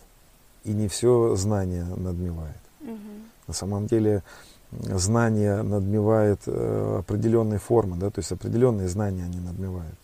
[0.64, 2.56] и не все знание надмевает.
[2.80, 3.24] Мгм.
[3.48, 4.22] На самом деле
[4.70, 9.96] знание надмевает э, определенные формы, да, то есть определенные знания они надмевают.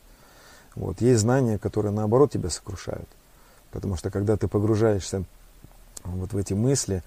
[0.75, 1.01] Вот.
[1.01, 3.09] Есть знания, которые наоборот тебя сокрушают.
[3.71, 5.25] Потому что когда ты погружаешься
[6.05, 7.03] вот в эти мысли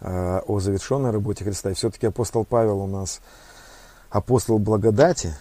[0.00, 3.20] э, о завершенной работе Христа, и все-таки апостол Павел у нас
[4.16, 5.34] апостол благодати,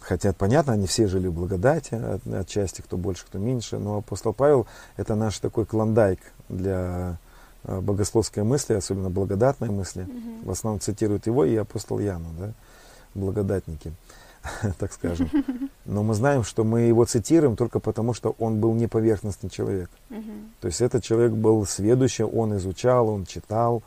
[0.00, 4.32] хотя понятно, они все жили в благодати, от- отчасти кто больше, кто меньше, но апостол
[4.32, 4.66] Павел
[4.96, 7.18] это наш такой клондайк для
[7.64, 10.02] э, богословской мысли, особенно благодатной мысли.
[10.02, 10.44] Мгм.
[10.44, 12.52] В основном цитируют его и апостол Яну, да,
[13.14, 13.92] благодатники,
[14.78, 15.28] так скажем.
[15.84, 19.90] Но мы знаем, что мы его цитируем только потому, что он был не поверхностный человек.
[20.60, 23.82] То есть этот человек был сведущий, он изучал, он читал,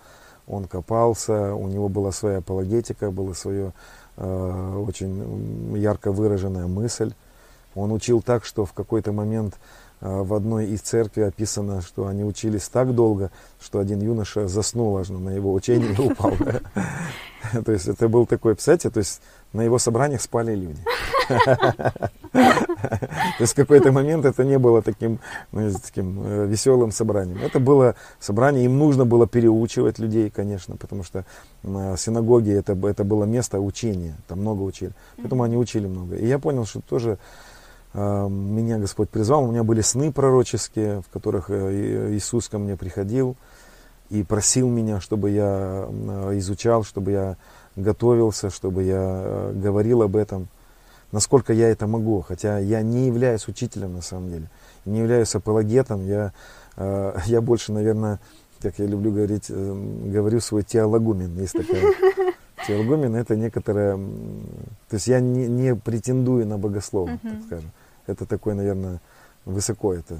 [0.47, 3.71] он копался, у него была своя апологетика, была своя э,
[4.17, 7.13] очень м, ярко выраженная мысль.
[7.75, 9.55] Он учил так, что в какой-то момент
[10.01, 14.97] э, в одной из церквей описано, что они учились так долго, что один юноша заснул
[14.97, 16.33] аж на его учении и упал.
[17.65, 19.21] То есть это был такой, представляете, то есть
[19.51, 20.81] на его собраниях спали люди.
[23.37, 25.19] То есть в какой-то момент это не было таким,
[25.51, 27.39] ну, таким э, веселым собранием.
[27.41, 31.25] Это было собрание, им нужно было переучивать людей, конечно, потому что
[31.63, 34.91] э, синагоги это, это было место учения, там много учили.
[35.17, 36.15] Поэтому они учили много.
[36.15, 37.17] И я понял, что тоже
[37.93, 39.45] э, меня Господь призвал.
[39.45, 43.35] У меня были сны пророческие, в которых Иисус ко мне приходил
[44.09, 45.87] и просил меня, чтобы я
[46.33, 47.37] изучал, чтобы я
[47.75, 50.47] готовился, чтобы я говорил об этом,
[51.13, 52.21] насколько я это могу.
[52.21, 54.49] Хотя я не являюсь учителем на самом деле,
[54.83, 56.05] не являюсь апологетом.
[56.05, 56.33] Я,
[56.75, 58.19] э, я больше, наверное,
[58.61, 61.39] как я люблю говорить, э, говорю свой теологумен.
[61.39, 61.93] Есть такая.
[62.67, 63.97] Теологумен это некоторое...
[64.89, 67.43] То есть я не, не претендую на богословие, так Мгм.
[67.43, 67.71] скажем.
[68.07, 69.01] Это такое, наверное,
[69.45, 70.19] высоко это.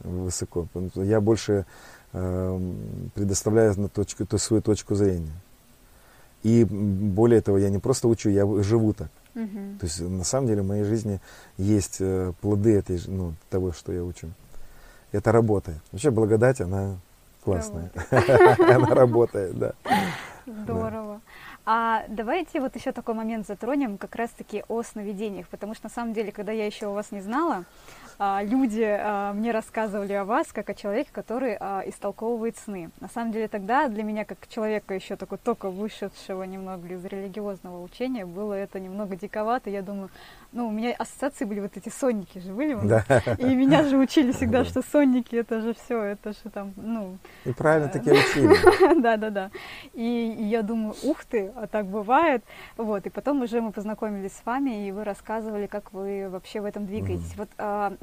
[0.00, 0.66] Высоко.
[0.96, 1.66] Я больше
[2.12, 2.60] э,
[3.14, 5.32] предоставляю на точку, то свою точку зрения.
[6.42, 9.08] И более того, я не просто учу, я живу так.
[9.34, 9.78] Мгм.
[9.78, 11.20] То есть на самом деле в моей жизни
[11.56, 14.30] есть э, плоды этой, ну, того, что я учу.
[15.12, 15.78] Это работает.
[15.92, 16.96] Вообще благодать, она
[17.44, 17.90] классная.
[18.58, 19.72] Она работает, да.
[20.46, 21.20] Здорово.
[21.66, 26.12] А давайте вот еще такой момент затронем, как раз-таки о сновидениях, потому что на самом
[26.12, 27.64] деле, когда я еще вас не знала,
[28.18, 32.90] люди а, мне рассказывали о вас как о человеке, который а, истолковывает сны.
[33.00, 37.82] На самом деле тогда для меня, как человека еще такой только вышедшего немного из религиозного
[37.82, 39.70] учения, было это немного диковато.
[39.70, 40.10] Я думаю,
[40.52, 42.74] ну, у меня ассоциации были вот эти сонники же были.
[42.84, 43.04] Да.
[43.38, 47.18] И меня же учили всегда, что сонники это же все, это же там, ну...
[47.44, 49.00] И правильно таки учили.
[49.00, 49.50] Да, да, да.
[49.92, 52.44] И я думаю, ух ты, а так бывает.
[52.76, 56.64] Вот, и потом уже мы познакомились с вами, и вы рассказывали, как вы вообще в
[56.64, 57.36] этом двигаетесь.
[57.36, 57.48] Вот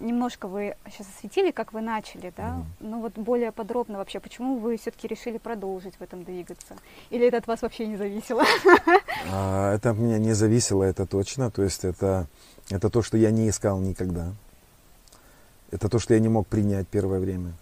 [0.02, 2.58] немножко вы сейчас осветили, как вы начали, да?
[2.58, 2.64] Mm.
[2.80, 6.76] Ну вот более подробно вообще, почему вы все-таки решили продолжить в этом двигаться?
[7.10, 8.43] Или это от вас вообще не зависело?
[9.32, 11.52] А, это от меня не зависело, это точно.
[11.52, 12.28] То есть это,
[12.70, 14.34] это то, что я не искал никогда.
[15.70, 17.54] Это то, что я не мог принять первое время.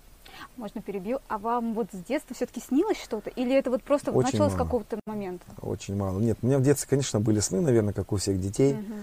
[0.56, 1.20] Можно перебью.
[1.28, 3.30] А вам вот с детства все-таки снилось что-то?
[3.30, 5.46] Или это вот просто вот началось с какого-то момента?
[5.62, 6.20] Очень мало.
[6.20, 8.74] Нет, у меня в детстве, конечно, были сны, наверное, как у всех детей.
[8.74, 8.94] Угу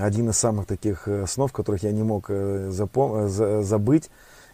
[0.00, 4.10] один из самых таких э, снов, которых я не мог э, запом- э, забыть,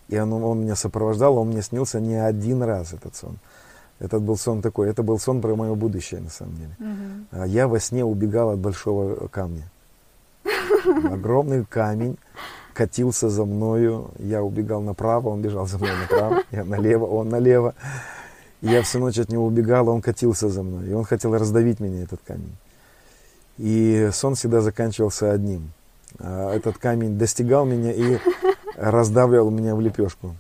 [0.09, 3.39] и он, он меня сопровождал, он мне снился не один раз этот сон.
[3.99, 6.77] Этот был сон такой, это был сон про мое будущее на самом деле.
[6.79, 7.45] Угу.
[7.47, 9.71] Я во сне убегал от большого камня.
[10.85, 12.17] Огромный камень
[12.75, 17.75] катился за мною, я убегал направо, он бежал за мной направо, я налево, он налево.
[18.61, 21.81] И я всю ночь от него убегал, он катился за мной, и он хотел раздавить
[21.81, 22.57] меня, этот камень.
[23.59, 25.73] И сон всегда заканчивался одним.
[26.19, 28.19] А, этот камень достигал меня и
[28.77, 30.35] раздавливал меня в лепешку.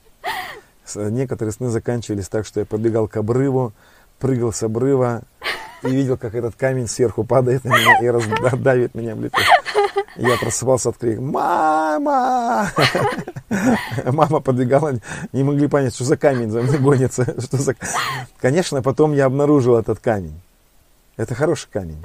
[0.94, 3.72] Некоторые сны заканчивались так, что я побегал к обрыву,
[4.18, 5.22] прыгал с обрыва
[5.82, 9.52] и видел, как этот камень сверху падает на меня и раздавит меня в лепешку.
[10.16, 12.70] Я просыпался от крика «Мама!»
[14.04, 14.94] Мама подбегала,
[15.32, 17.24] не могли понять, что за камень за мной гонится.
[17.40, 17.74] Что за...
[18.40, 20.40] Конечно, потом я обнаружил этот камень.
[21.16, 22.02] Это хороший камень.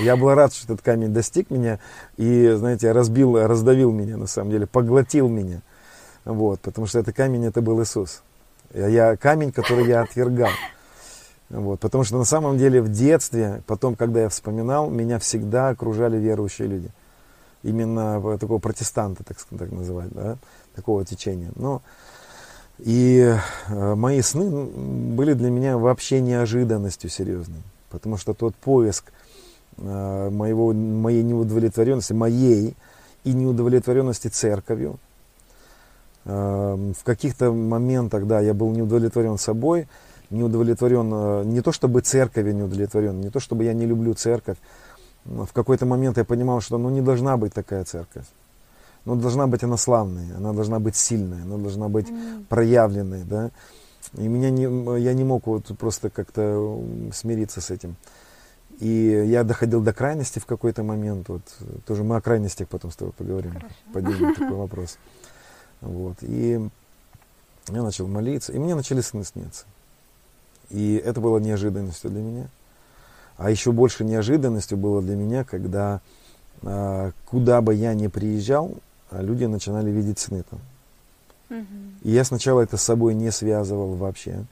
[0.00, 1.78] Я был рад, что этот камень достиг меня
[2.16, 5.60] и, знаете, разбил, раздавил меня, на самом деле, поглотил меня.
[6.24, 8.22] Вот, потому что этот камень, это был Иисус.
[8.74, 10.50] Я, камень, который я отвергал.
[11.48, 16.16] Вот, потому что на самом деле в детстве, потом, когда я вспоминал, меня всегда окружали
[16.16, 16.90] верующие люди.
[17.62, 20.38] Именно такого протестанта, так, так называть, да,
[20.74, 21.50] такого течения.
[21.56, 21.82] Но
[22.78, 23.36] и
[23.68, 27.62] э, мои сны были для меня вообще неожиданностью серьезной.
[27.90, 29.12] Потому что тот поиск,
[29.80, 32.76] моего, моей неудовлетворенности, моей
[33.24, 34.98] и неудовлетворенности церковью.
[36.24, 39.88] Э, в каких-то моментах, да, я был неудовлетворен собой,
[40.30, 44.14] не удовлетворен, э, не то чтобы церковью не удовлетворен, не то чтобы я не люблю
[44.14, 44.58] церковь.
[45.24, 48.26] В какой-то момент я понимал, что ну, не должна быть такая церковь.
[49.04, 52.06] Ну, должна быть она славная, она должна быть сильная, она должна быть
[52.48, 53.50] проявленной, да.
[54.14, 56.80] И меня не, я не мог вот просто как-то
[57.12, 57.96] смириться с этим.
[58.80, 61.28] И я доходил до крайности в какой-то момент.
[61.28, 61.42] Вот,
[61.86, 63.52] тоже мы о крайностях потом с тобой поговорим.
[63.52, 63.74] Хорошо.
[63.92, 64.98] Поднимем такой вопрос.
[65.82, 66.16] Вот.
[66.22, 66.60] И
[67.68, 69.66] я начал молиться, и мне начали сны сниться.
[70.70, 72.48] И это было неожиданностью для меня.
[73.36, 76.00] А еще больше неожиданностью было для меня, когда
[76.62, 78.74] а, куда бы я ни приезжал,
[79.10, 80.60] а люди начинали видеть сны там.
[81.50, 81.66] Угу.
[82.02, 84.44] И я сначала это с собой не связывал вообще.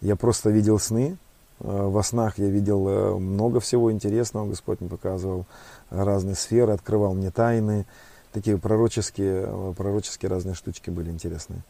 [0.00, 1.16] Я просто видел сны,
[1.62, 5.46] во снах я видел э, много всего интересного, Господь мне показывал
[5.90, 7.86] разные сферы, открывал мне тайны,
[8.32, 11.62] такие пророческие, э, пророческие разные штучки были интересные.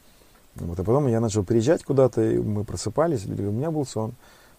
[0.55, 3.85] Вот, а потом я начал приезжать куда-то, и мы просыпались, люди говорят, у меня был
[3.85, 4.15] сон.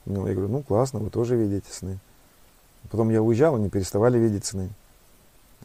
[0.06, 1.98] Я говорю, ну классно, вы тоже видите сны.
[2.92, 4.70] Потом я уезжал, они переставали видеть сны.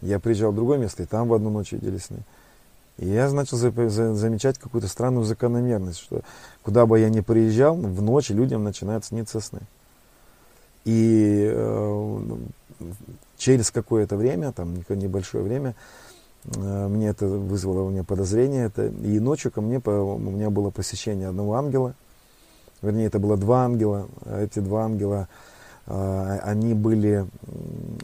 [0.01, 2.19] Я приезжал в другое место, и там в одну ночь видели сны.
[2.99, 6.22] И я начал замечать какую-то странную закономерность, что
[6.62, 9.61] куда бы я ни приезжал, в ночь людям начинают сниться сны.
[10.84, 12.20] И э,
[13.36, 15.76] через какое-то время, там небольшое время,
[16.44, 18.66] э, мне это вызвало у меня подозрение.
[18.66, 21.94] Это, и ночью ко мне, по, у меня было посещение одного ангела.
[22.82, 24.09] Вернее, это было два ангела.
[24.26, 25.28] Эти два ангела
[25.90, 27.26] а, они были,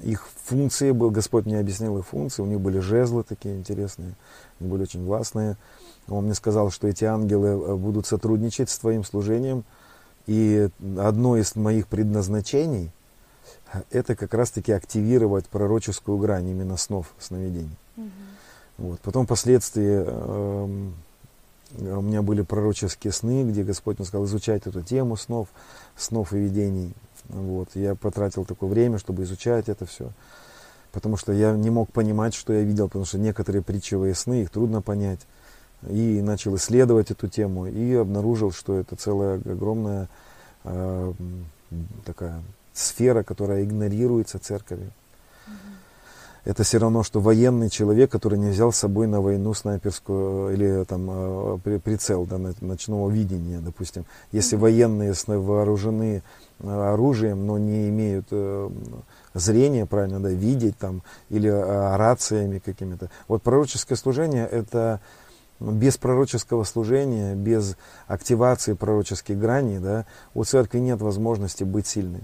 [0.03, 4.15] их функции, был, Господь мне объяснил их функции, у них были жезлы такие интересные,
[4.65, 5.57] они были очень властные.
[6.09, 9.65] Он мне сказал, что эти ангелы э, будут сотрудничать с твоим служением,
[10.27, 12.91] и одно из моих предназначений
[13.73, 17.77] э, это как раз-таки активировать пророческую грань именно снов, сновидений.
[17.97, 18.09] Угу.
[18.79, 19.01] Вот.
[19.01, 20.91] Потом впоследствии э,
[21.79, 25.49] у меня были пророческие сны, где Господь мне сказал изучать эту тему снов,
[25.97, 26.93] снов и видений.
[27.29, 27.71] Вот.
[27.75, 30.11] Я потратил такое время, чтобы изучать это все.
[30.95, 34.51] Потому что я не мог понимать, что я видел, потому что некоторые притчевые сны, их
[34.51, 35.19] трудно понять.
[35.89, 40.09] И начал исследовать эту тему и обнаружил, что это целая огромная
[40.63, 41.13] э,
[42.05, 42.41] такая
[42.73, 44.93] сфера, которая игнорируется церковью.
[46.45, 50.85] Это все равно, что военный человек, который не взял с собой на войну снайперскую или
[50.85, 51.09] там
[51.65, 54.05] э, прицел да, ночного видения, допустим.
[54.31, 56.23] Если военные вооружены
[56.61, 58.71] э, оружием, но не имеют э,
[59.33, 63.11] зрения, правильно, да, видеть там, или рациями какими-то.
[63.27, 65.01] Вот пророческое служение это
[65.61, 67.77] без пророческого служения, без
[68.07, 72.23] активации пророческих граней, да, у церкви нет возможности быть сильной.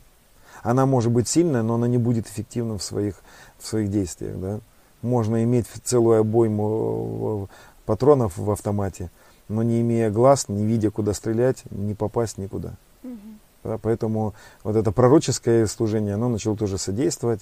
[0.62, 3.16] Она может быть сильная, но она не будет эффективна в своих,
[3.58, 4.38] в своих действиях.
[4.38, 4.61] Да.
[5.02, 7.48] Можно иметь целую обойму
[7.86, 9.11] патронов в автомате,
[9.48, 12.74] но не имея глаз, не видя, куда стрелять, не попасть никуда.
[13.02, 13.18] Угу.
[13.64, 17.40] Да, поэтому вот это пророческое служение, оно начало тоже содействовать.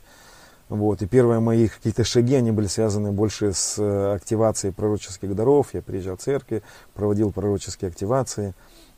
[0.69, 1.03] Вот.
[1.03, 5.73] И первые мои какие-то шаги, они были связаны больше с э, активацией пророческих даров.
[5.73, 6.63] Я приезжал в церкви,
[6.95, 8.55] проводил пророческие активации.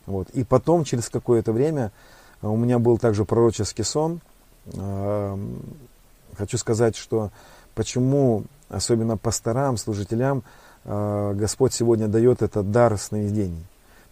[0.07, 0.29] Вот.
[0.31, 4.21] И потом, через какое-то время, э, у меня был также пророческий сон.
[4.75, 5.63] Эм,
[6.37, 7.31] хочу сказать, что
[7.75, 10.43] почему, особенно пасторам, служителям,
[10.85, 13.65] э, Господь сегодня дает этот дар сновидений.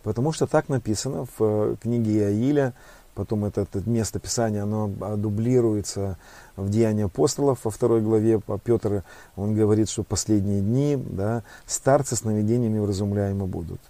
[0.03, 2.73] Потому что так написано в книге Иаиля,
[3.15, 6.17] потом это, это место Писания, оно дублируется
[6.57, 8.41] в Деянии апостолов во второй главе.
[8.63, 9.03] Петр,
[9.37, 13.81] он говорит, что последние дни да, старцы сновидениями вразумляемы будут.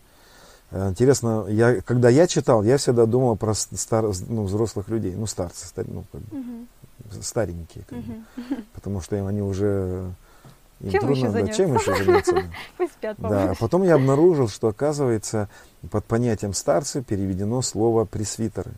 [0.71, 5.27] Э, интересно, я, когда я читал, я всегда думал про стар, ну, взрослых людей, ну,
[5.27, 7.23] старцы, стар, ну, как, угу.
[7.23, 8.63] старенькие, как угу.
[8.75, 10.13] потому что они уже
[10.81, 12.33] им чем трудно, еще да, чем еще заняться?
[12.33, 12.43] Да.
[12.77, 15.49] Пусть спят, да, а потом я обнаружил, что, оказывается,
[15.91, 18.73] под понятием старцы переведено слово пресвитеры.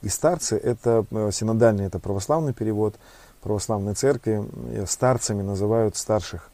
[0.00, 2.96] И старцы– это э, синодальный, это православный перевод
[3.42, 4.44] православной церкви.
[4.86, 6.48] Старцами называют старших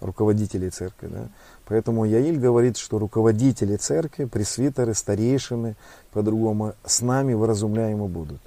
[0.00, 1.08] руководителей церкви.
[1.08, 1.28] Да?
[1.66, 5.76] Поэтому Яиль говорит, что руководители церкви, пресвитеры, старейшины,
[6.12, 8.40] по-другому, с нами выразумляемы будут.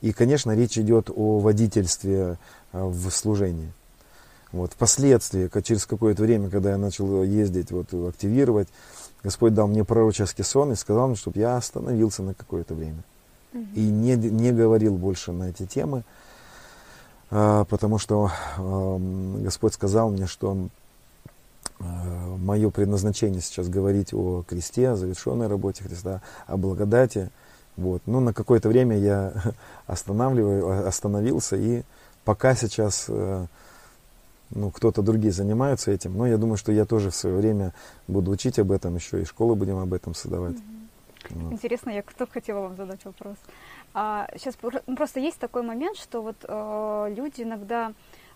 [0.00, 2.38] И, конечно, речь идет о водительстве
[2.72, 3.72] э, в служении.
[4.52, 4.72] Вот.
[4.72, 8.68] Впоследствии, через какое-то время, когда я начал ездить, вот, активировать,
[9.22, 13.02] Господь дал мне пророческий сон и сказал мне, чтобы я остановился на какое-то время
[13.52, 16.04] и не, не говорил больше на эти темы,
[17.30, 20.68] а, потому что Господь сказал мне, что
[21.78, 27.30] мое предназначение сейчас говорить о кресте, о завершенной работе Христа, о благодати.
[27.76, 28.02] Вот.
[28.06, 29.32] Но на какое-то время я
[29.86, 31.82] останавливаю, остановился, и
[32.24, 33.46] пока сейчас э,
[34.50, 37.72] ну, кто-то другие занимаются этим, но я думаю, что я тоже в свое время
[38.08, 40.56] буду учить об этом еще, и школу будем об этом создавать.
[40.56, 40.80] Mm-hmm.
[41.30, 41.52] Вот.
[41.52, 43.36] Интересно, я кто хотела вам задать вопрос.
[43.94, 44.56] А, сейчас
[44.96, 47.92] просто есть такой момент, что вот э, люди иногда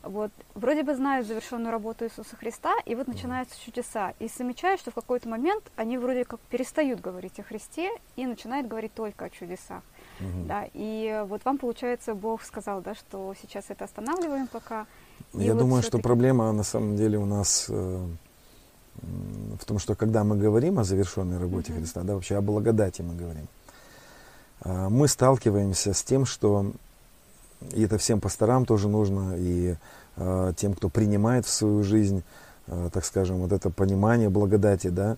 [0.07, 4.90] вот вроде бы знают завершенную работу Иисуса Христа, и вот начинаются чудеса, и замечают, что
[4.90, 9.30] в какой-то момент они вроде как перестают говорить о Христе и начинают говорить только о
[9.30, 9.82] чудесах.
[10.20, 10.46] Угу.
[10.46, 14.86] Да, и вот вам, получается, Бог сказал, да, что сейчас это останавливаем пока.
[15.32, 18.07] Я вот думаю, что проблема на самом деле у нас э,
[19.59, 21.78] в том, что когда мы говорим о завершенной работе mm-hmm.
[21.78, 23.48] Христа, да, вообще о благодати мы говорим,
[24.61, 26.72] а, мы сталкиваемся с тем, что
[27.72, 29.76] и это всем пасторам тоже нужно, и
[30.16, 32.22] э, тем, кто принимает в свою жизнь,
[32.66, 35.16] э, так скажем, вот это понимание благодати, да,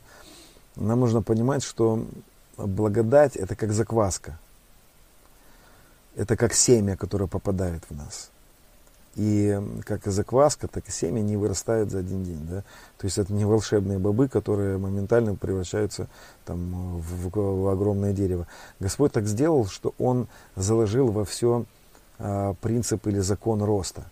[0.77, 2.05] нам нужно понимать, что
[2.57, 4.39] благодать это как закваска,
[6.17, 8.31] это как семя, которое попадает в нас.
[9.17, 12.47] И как и закваска, так и семя не вырастает за один день.
[12.47, 12.61] Да?
[12.99, 16.09] То есть это не волшебные бобы, которые моментально превращаются
[16.45, 18.47] там, в, в, в огромное дерево.
[18.79, 21.65] Господь так сделал, что Он заложил во все
[22.61, 24.05] принцип или закон роста.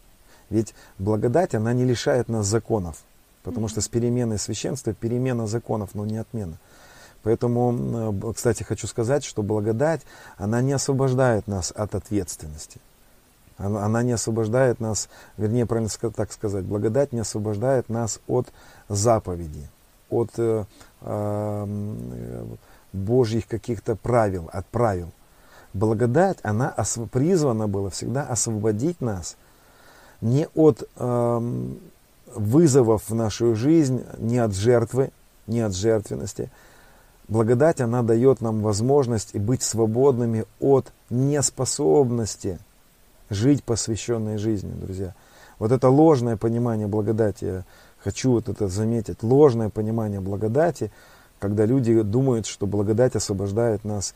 [0.50, 2.96] Ведь благодать, она не лишает нас законов.
[3.42, 6.58] Потому что с переменой священства перемена законов, но не отмена.
[7.22, 10.02] Поэтому, кстати, хочу сказать, что благодать,
[10.36, 12.80] она не освобождает нас от ответственности.
[13.56, 18.48] Она, она не освобождает нас, вернее, правильно так сказать, благодать не освобождает нас от
[18.88, 19.68] заповедей,
[20.10, 20.64] от э,
[21.02, 22.46] э,
[22.92, 25.10] Божьих каких-то правил, от правил.
[25.74, 26.74] Благодать, она
[27.12, 29.36] призвана была всегда освободить нас
[30.20, 31.74] не от э,
[32.34, 35.10] вызовов в нашу жизнь, не от жертвы,
[35.46, 36.50] не от жертвенности.
[37.28, 42.58] Благодать, она дает нам возможность быть свободными от неспособности–
[43.30, 45.14] жить посвященной жизнью, друзья.
[45.58, 47.64] Вот это ложное понимание благодати, я
[47.98, 50.90] хочу вот это заметить, ложное понимание благодати,
[51.38, 54.14] когда люди думают, что благодать освобождает нас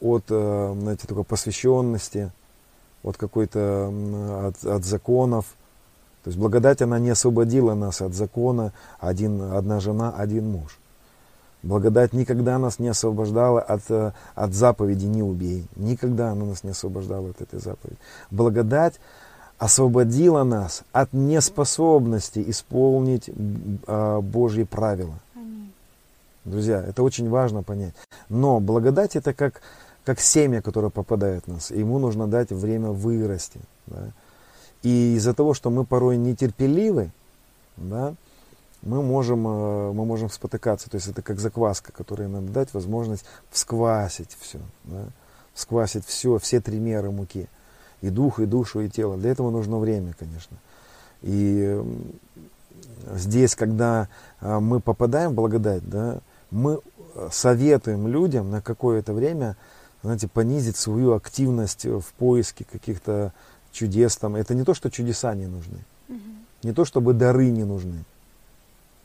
[0.00, 2.30] от, э, знаете, только посвященности,
[3.02, 3.92] от какой-то,
[4.48, 5.46] от, от законов.
[6.24, 10.78] То есть благодать, она не освободила нас от закона, один, одна жена, один муж.
[11.62, 15.66] Благодать никогда нас не освобождала от, э, от заповеди «не убей».
[15.74, 17.98] Никогда она нас не освобождала от этой заповеди.
[18.30, 19.00] Благодать
[19.58, 25.14] освободила нас от неспособности исполнить э, Божьи правила.
[26.48, 27.94] Друзья, это очень важно понять.
[28.28, 29.60] Но благодать это как,
[30.04, 31.70] как семя, которое попадает в нас.
[31.70, 33.60] ему нужно дать время вырасти.
[33.86, 34.12] Да?
[34.82, 37.10] И из-за того, что мы порой нетерпеливы,
[37.76, 38.14] да,
[38.82, 40.88] мы можем, э, мы можем спотыкаться.
[40.88, 44.60] То есть это как закваска, которая нам дать возможность всквасить все.
[44.84, 45.04] Да?
[45.52, 47.48] Всквасить все, все три меры муки.
[48.00, 49.16] И дух, и душу, и тело.
[49.16, 50.56] Для этого нужно время, конечно.
[51.20, 51.82] И
[53.14, 54.08] здесь, когда
[54.40, 56.20] э, мы попадаем в благодать, да,
[56.50, 56.80] мы
[57.14, 59.56] э, советуем людям на какое-то время,
[60.02, 63.32] знаете, понизить свою активность в поиске каких-то
[63.72, 64.16] чудес.
[64.16, 64.36] Там.
[64.36, 65.78] Это не то, что чудеса не нужны.
[66.08, 66.18] Угу.
[66.62, 68.04] Не то, чтобы дары не нужны.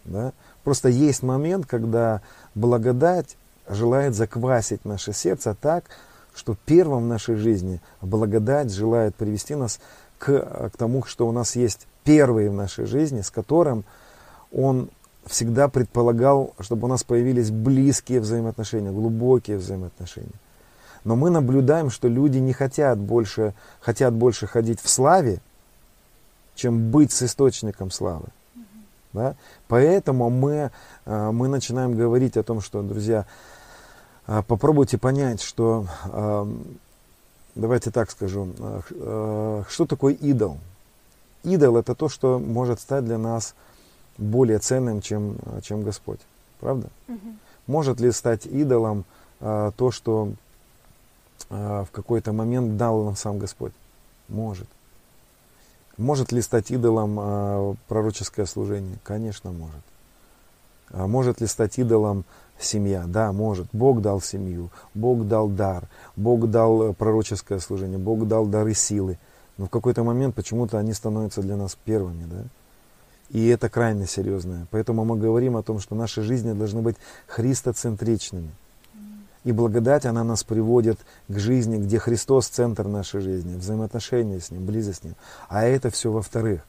[0.05, 0.33] Да?
[0.63, 2.21] Просто есть момент, когда
[2.55, 3.37] благодать
[3.67, 5.85] желает заквасить наше сердце так,
[6.35, 9.79] что первым в нашей жизни благодать желает привести нас
[10.17, 13.85] к, к тому, что у нас есть первый в нашей жизни, с которым
[14.51, 14.89] Он
[15.25, 20.33] всегда предполагал, чтобы у нас появились близкие взаимоотношения, глубокие взаимоотношения.
[21.03, 25.39] Но мы наблюдаем, что люди не хотят больше, хотят больше ходить в славе,
[26.55, 28.27] чем быть с источником славы.
[29.11, 29.35] Да?
[29.67, 30.71] Поэтому мы,
[31.05, 33.25] а, мы начинаем говорить о том, что, друзья,
[34.25, 36.47] а, попробуйте понять, что, а,
[37.55, 38.49] давайте так скажу,
[39.69, 40.57] что такое идол?
[41.43, 43.53] Идол это то, что может стать для нас
[44.17, 46.19] более ценным, чем, чем Господь.
[46.59, 46.87] Правда?
[47.07, 47.17] Угу.
[47.67, 49.05] Может ли стать идолом
[49.39, 50.31] то, что
[51.49, 53.73] в какой-то момент дал нам сам Господь?
[54.29, 54.67] Может.
[55.97, 58.97] Может ли стать идолом а, пророческое служение?
[59.03, 59.81] Конечно, может.
[60.89, 62.25] А может ли стать идолом
[62.59, 63.03] семья?
[63.05, 63.67] Да, может.
[63.73, 69.19] Бог дал семью, Бог дал дар, Бог дал э, пророческое служение, Бог дал дары силы.
[69.57, 72.43] Но в какой-то момент почему-то они становятся для нас первыми, да?
[73.33, 74.67] И это крайне серьезное.
[74.69, 78.51] Поэтому мы говорим о том, что наши жизни должны быть христоцентричными.
[79.43, 84.65] И благодать, она нас приводит к жизни, где Христос центр нашей жизни, взаимоотношения с Ним,
[84.65, 85.15] близость с Ним.
[85.49, 86.61] А это все во-вторых.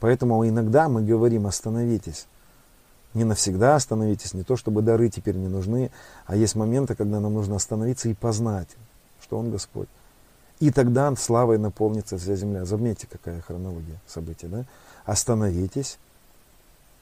[0.00, 2.26] Поэтому иногда мы говорим, остановитесь.
[3.14, 5.90] Не навсегда остановитесь, не то чтобы дары теперь не нужны,
[6.26, 8.68] а есть моменты, когда нам нужно остановиться и познать,
[9.22, 9.88] что Он Господь.
[10.60, 12.66] И тогда славой наполнится вся земля.
[12.66, 14.46] Заметьте, какая хронология событий.
[14.46, 14.64] Да?
[15.04, 15.98] Остановитесь,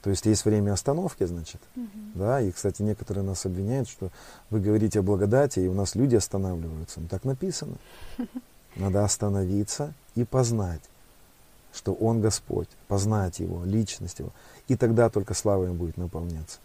[0.01, 1.61] то есть есть время остановки, значит.
[1.75, 1.85] Угу.
[2.15, 4.09] Да, и, кстати, некоторые нас обвиняют, что
[4.49, 6.99] вы говорите о благодати, и у нас люди останавливаются.
[6.99, 7.75] Ну, так написано.
[8.75, 10.81] Надо остановиться и познать,
[11.73, 14.31] что Он Господь, познать Его, личность Его.
[14.67, 16.59] И тогда только слава им будет наполняться.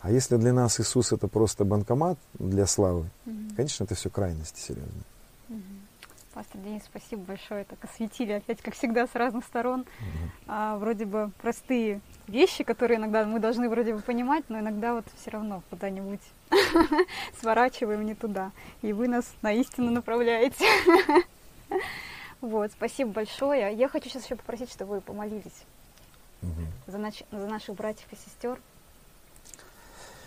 [0.00, 3.34] А если для нас Иисус это просто банкомат для славы, угу.
[3.56, 5.04] конечно, это все крайности серьезные.
[5.48, 5.58] Угу.
[6.34, 7.64] Пастор Денис, спасибо большое.
[7.64, 9.82] Так осветили опять, как всегда, с разных сторон.
[9.82, 10.30] Угу.
[10.48, 15.04] А, вроде бы простые вещи, которые иногда мы должны вроде бы понимать, но иногда вот
[15.20, 16.20] все равно куда-нибудь
[17.40, 18.50] сворачиваем не туда.
[18.82, 20.66] И вы нас на истину направляете.
[22.40, 23.74] Вот, спасибо большое.
[23.74, 25.64] Я хочу сейчас еще попросить, чтобы вы помолились
[26.42, 26.50] угу.
[26.86, 28.60] за, нач- за наших братьев и сестер.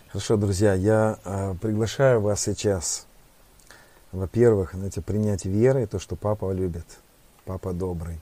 [0.07, 3.06] Хорошо, друзья, я э, приглашаю вас сейчас,
[4.11, 6.85] во-первых, знаете, принять верой то, что папа любит,
[7.45, 8.19] папа добрый,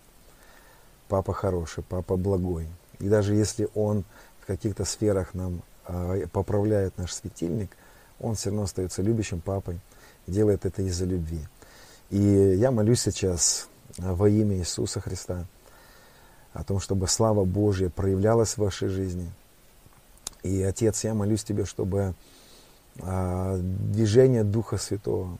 [1.07, 2.67] папа хороший, папа благой.
[2.99, 4.03] И даже если он
[4.41, 7.71] в каких-то сферах нам э, поправляет наш светильник,
[8.19, 9.79] он все равно остается любящим папой
[10.27, 11.39] делает это из-за любви.
[12.09, 13.67] И я молюсь сейчас
[13.99, 15.45] а, во имя Иисуса Христа
[16.53, 19.31] о том, чтобы слава Божья проявлялась в вашей жизни.
[20.43, 22.13] И, Отец, я молюсь Тебе, чтобы
[22.97, 25.37] э, движение Духа Святого,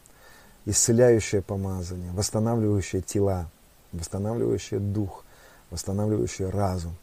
[0.66, 3.49] исцеляющее помазание, восстанавливающее тела,
[3.91, 5.24] восстанавливающее дух,
[5.70, 6.95] восстанавливающее разум,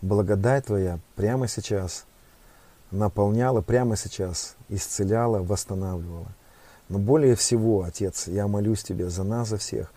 [0.00, 2.04] благодать Твоя прямо сейчас
[2.90, 6.28] наполняла, прямо сейчас исцеляла, восстанавливала.
[6.88, 9.92] Но более всего, Отец, я молюсь Тебе за нас, за всех,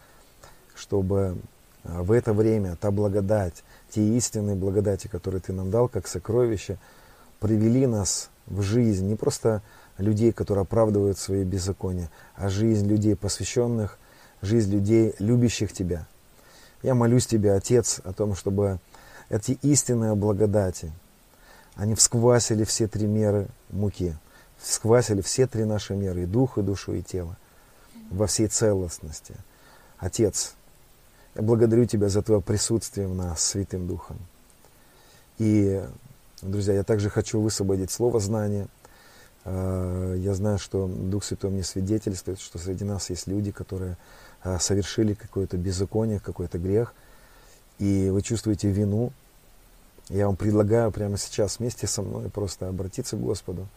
[0.75, 1.37] чтобы
[1.83, 6.77] а, в это время та благодать, те истинные благодати, которые Ты нам дал, как сокровище,
[7.39, 9.61] привели нас в жизнь, не просто
[9.97, 13.97] людей, которые оправдывают свои беззакония, а жизнь людей посвященных,
[14.41, 16.05] жизнь людей, любящих Тебя.
[16.83, 18.79] Я молюсь Тебе, Отец, о том, чтобы
[19.29, 20.91] эти истинные благодати,
[21.75, 24.15] они всквасили все три меры муки,
[24.57, 27.37] всквасили все три наши меры, и дух, и душу, и тело,
[28.09, 29.35] во всей целостности.
[29.97, 30.53] Отец,
[31.35, 34.17] я благодарю Тебя за Твое присутствие в нас, Святым Духом.
[35.37, 35.83] И,
[36.41, 38.67] друзья, я также хочу высвободить слово знания
[39.45, 43.95] я знаю, что Дух Святой мне свидетельствует, что среди нас есть люди, которые
[44.43, 46.95] э, совершили какое-то беззаконие, какой-то грех,
[47.77, 49.13] и вы чувствуете вину.
[50.09, 53.67] Я вам предлагаю прямо сейчас вместе со мной просто обратиться к Господу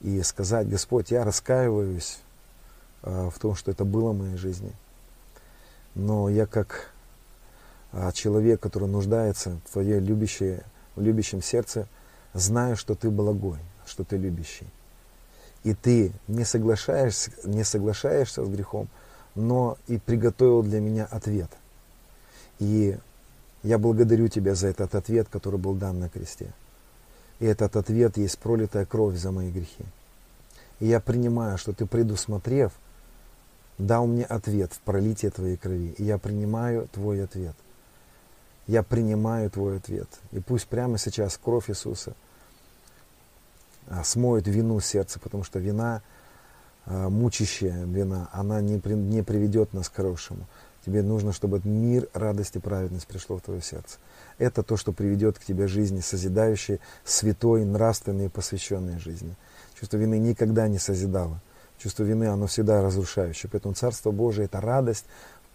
[0.00, 2.18] и сказать, Господь, я раскаиваюсь
[3.02, 4.72] в том, что это было в моей жизни.
[5.94, 6.90] Но я как
[8.12, 11.88] человек, который нуждается в в любящем сердце,
[12.34, 14.66] знаю, что ты благой, что ты любящий
[15.66, 18.86] и ты не соглашаешься, не соглашаешься с грехом,
[19.34, 21.50] но и приготовил для меня ответ.
[22.60, 22.96] И
[23.64, 26.52] я благодарю тебя за этот ответ, который был дан на кресте.
[27.40, 29.84] И этот ответ есть пролитая кровь за мои грехи.
[30.78, 32.70] И я принимаю, что ты предусмотрев,
[33.76, 35.96] дал мне ответ в пролитии твоей крови.
[35.98, 37.56] И я принимаю твой ответ.
[38.68, 40.08] Я принимаю твой ответ.
[40.30, 42.14] И пусть прямо сейчас кровь Иисуса–
[44.04, 46.02] смоет вину сердца, потому что вина,
[46.84, 50.46] а, мучащая вина, она не, при, не приведет нас к хорошему.
[50.84, 53.98] Тебе нужно, чтобы мир, радость и праведность пришло в твое сердце.
[54.38, 59.34] Это то, что приведет к тебе жизни созидающей, святой, нравственной и посвященной жизни.
[59.78, 61.40] Чувство вины никогда не созидало.
[61.78, 63.50] Чувство вины, оно всегда разрушающее.
[63.50, 65.06] Поэтому Царство Божие– это радость,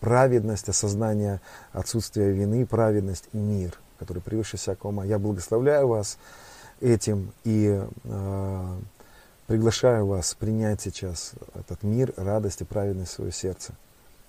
[0.01, 1.39] праведность, осознание
[1.71, 5.05] отсутствия вины, праведность и мир, который превыше всякого ума.
[5.05, 6.17] Я благословляю вас
[6.81, 8.79] этим и э,
[9.47, 13.73] приглашаю вас принять сейчас этот мир, радость и праведность в свое сердце.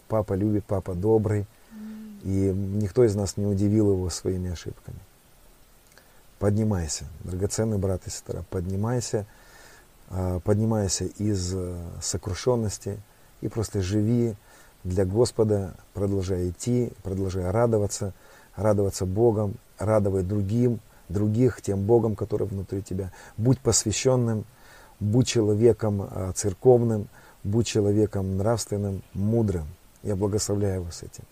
[0.08, 1.46] Папа любит, папа добрый,
[2.22, 4.98] и никто из нас не удивил его своими ошибками.
[6.38, 9.26] Поднимайся, драгоценный брат и сестра, поднимайся,
[10.10, 13.00] э, поднимайся из э, сокрушенности
[13.40, 14.36] и просто живи
[14.84, 18.12] для Господа, продолжая идти, продолжая радоваться,
[18.56, 20.80] радоваться Богом, радовать другим–
[21.12, 23.10] других тем Богом, который внутри тебя.
[23.36, 24.44] Будь посвященным,
[25.00, 27.08] будь человеком а, церковным,
[27.44, 29.66] будь человеком нравственным, мудрым.
[30.02, 31.24] Я благословляю вас этим.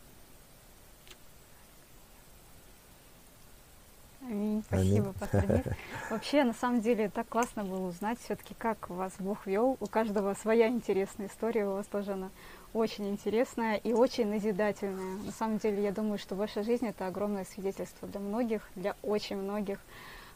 [4.30, 4.62] Аминь.
[4.64, 5.76] Спасибо, Пастор
[6.10, 9.76] Вообще, на самом деле, так классно было узнать все-таки, как вас Бог вел.
[9.80, 12.30] У каждого своя интересная история, у вас тоже она
[12.72, 15.18] очень интересная и очень назидательная.
[15.24, 19.36] На самом деле, я думаю, что ваша жизнь это огромное свидетельство для многих, для очень
[19.36, 19.78] многих.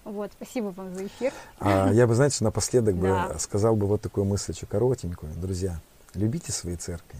[0.04, 1.32] Вот, спасибо вам за эфир.
[1.60, 3.28] А, я бы, знаете, напоследок да.
[3.28, 5.32] бы сказал бы вот такую мысль, коротенькую.
[5.36, 5.80] Друзья,
[6.14, 7.18] любите свои церкви,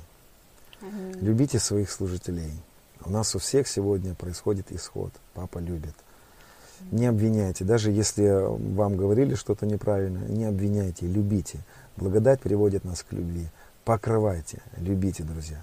[0.83, 1.19] Аминь.
[1.21, 2.53] любите своих служителей.
[3.05, 5.13] У нас у всех сегодня происходит исход.
[5.35, 5.95] Папа любит.
[6.91, 7.65] Не обвиняйте.
[7.65, 8.29] Даже если
[8.75, 11.61] вам говорили что-то неправильно, не обвиняйте, любите.
[11.97, 13.49] Благодать приводит нас к любви
[13.85, 15.63] покрывайте, любите, друзья.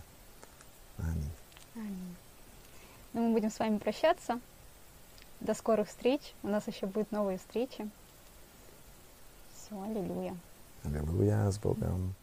[0.97, 1.31] Аминь.
[1.75, 2.15] Аминь.
[3.13, 4.39] Ну, мы будем с вами прощаться.
[5.39, 6.33] До скорых встреч.
[6.43, 7.89] У нас еще будут новые встречи.
[9.53, 10.35] Все, аллилуйя.
[10.83, 12.13] Аллилуйя, с Богом.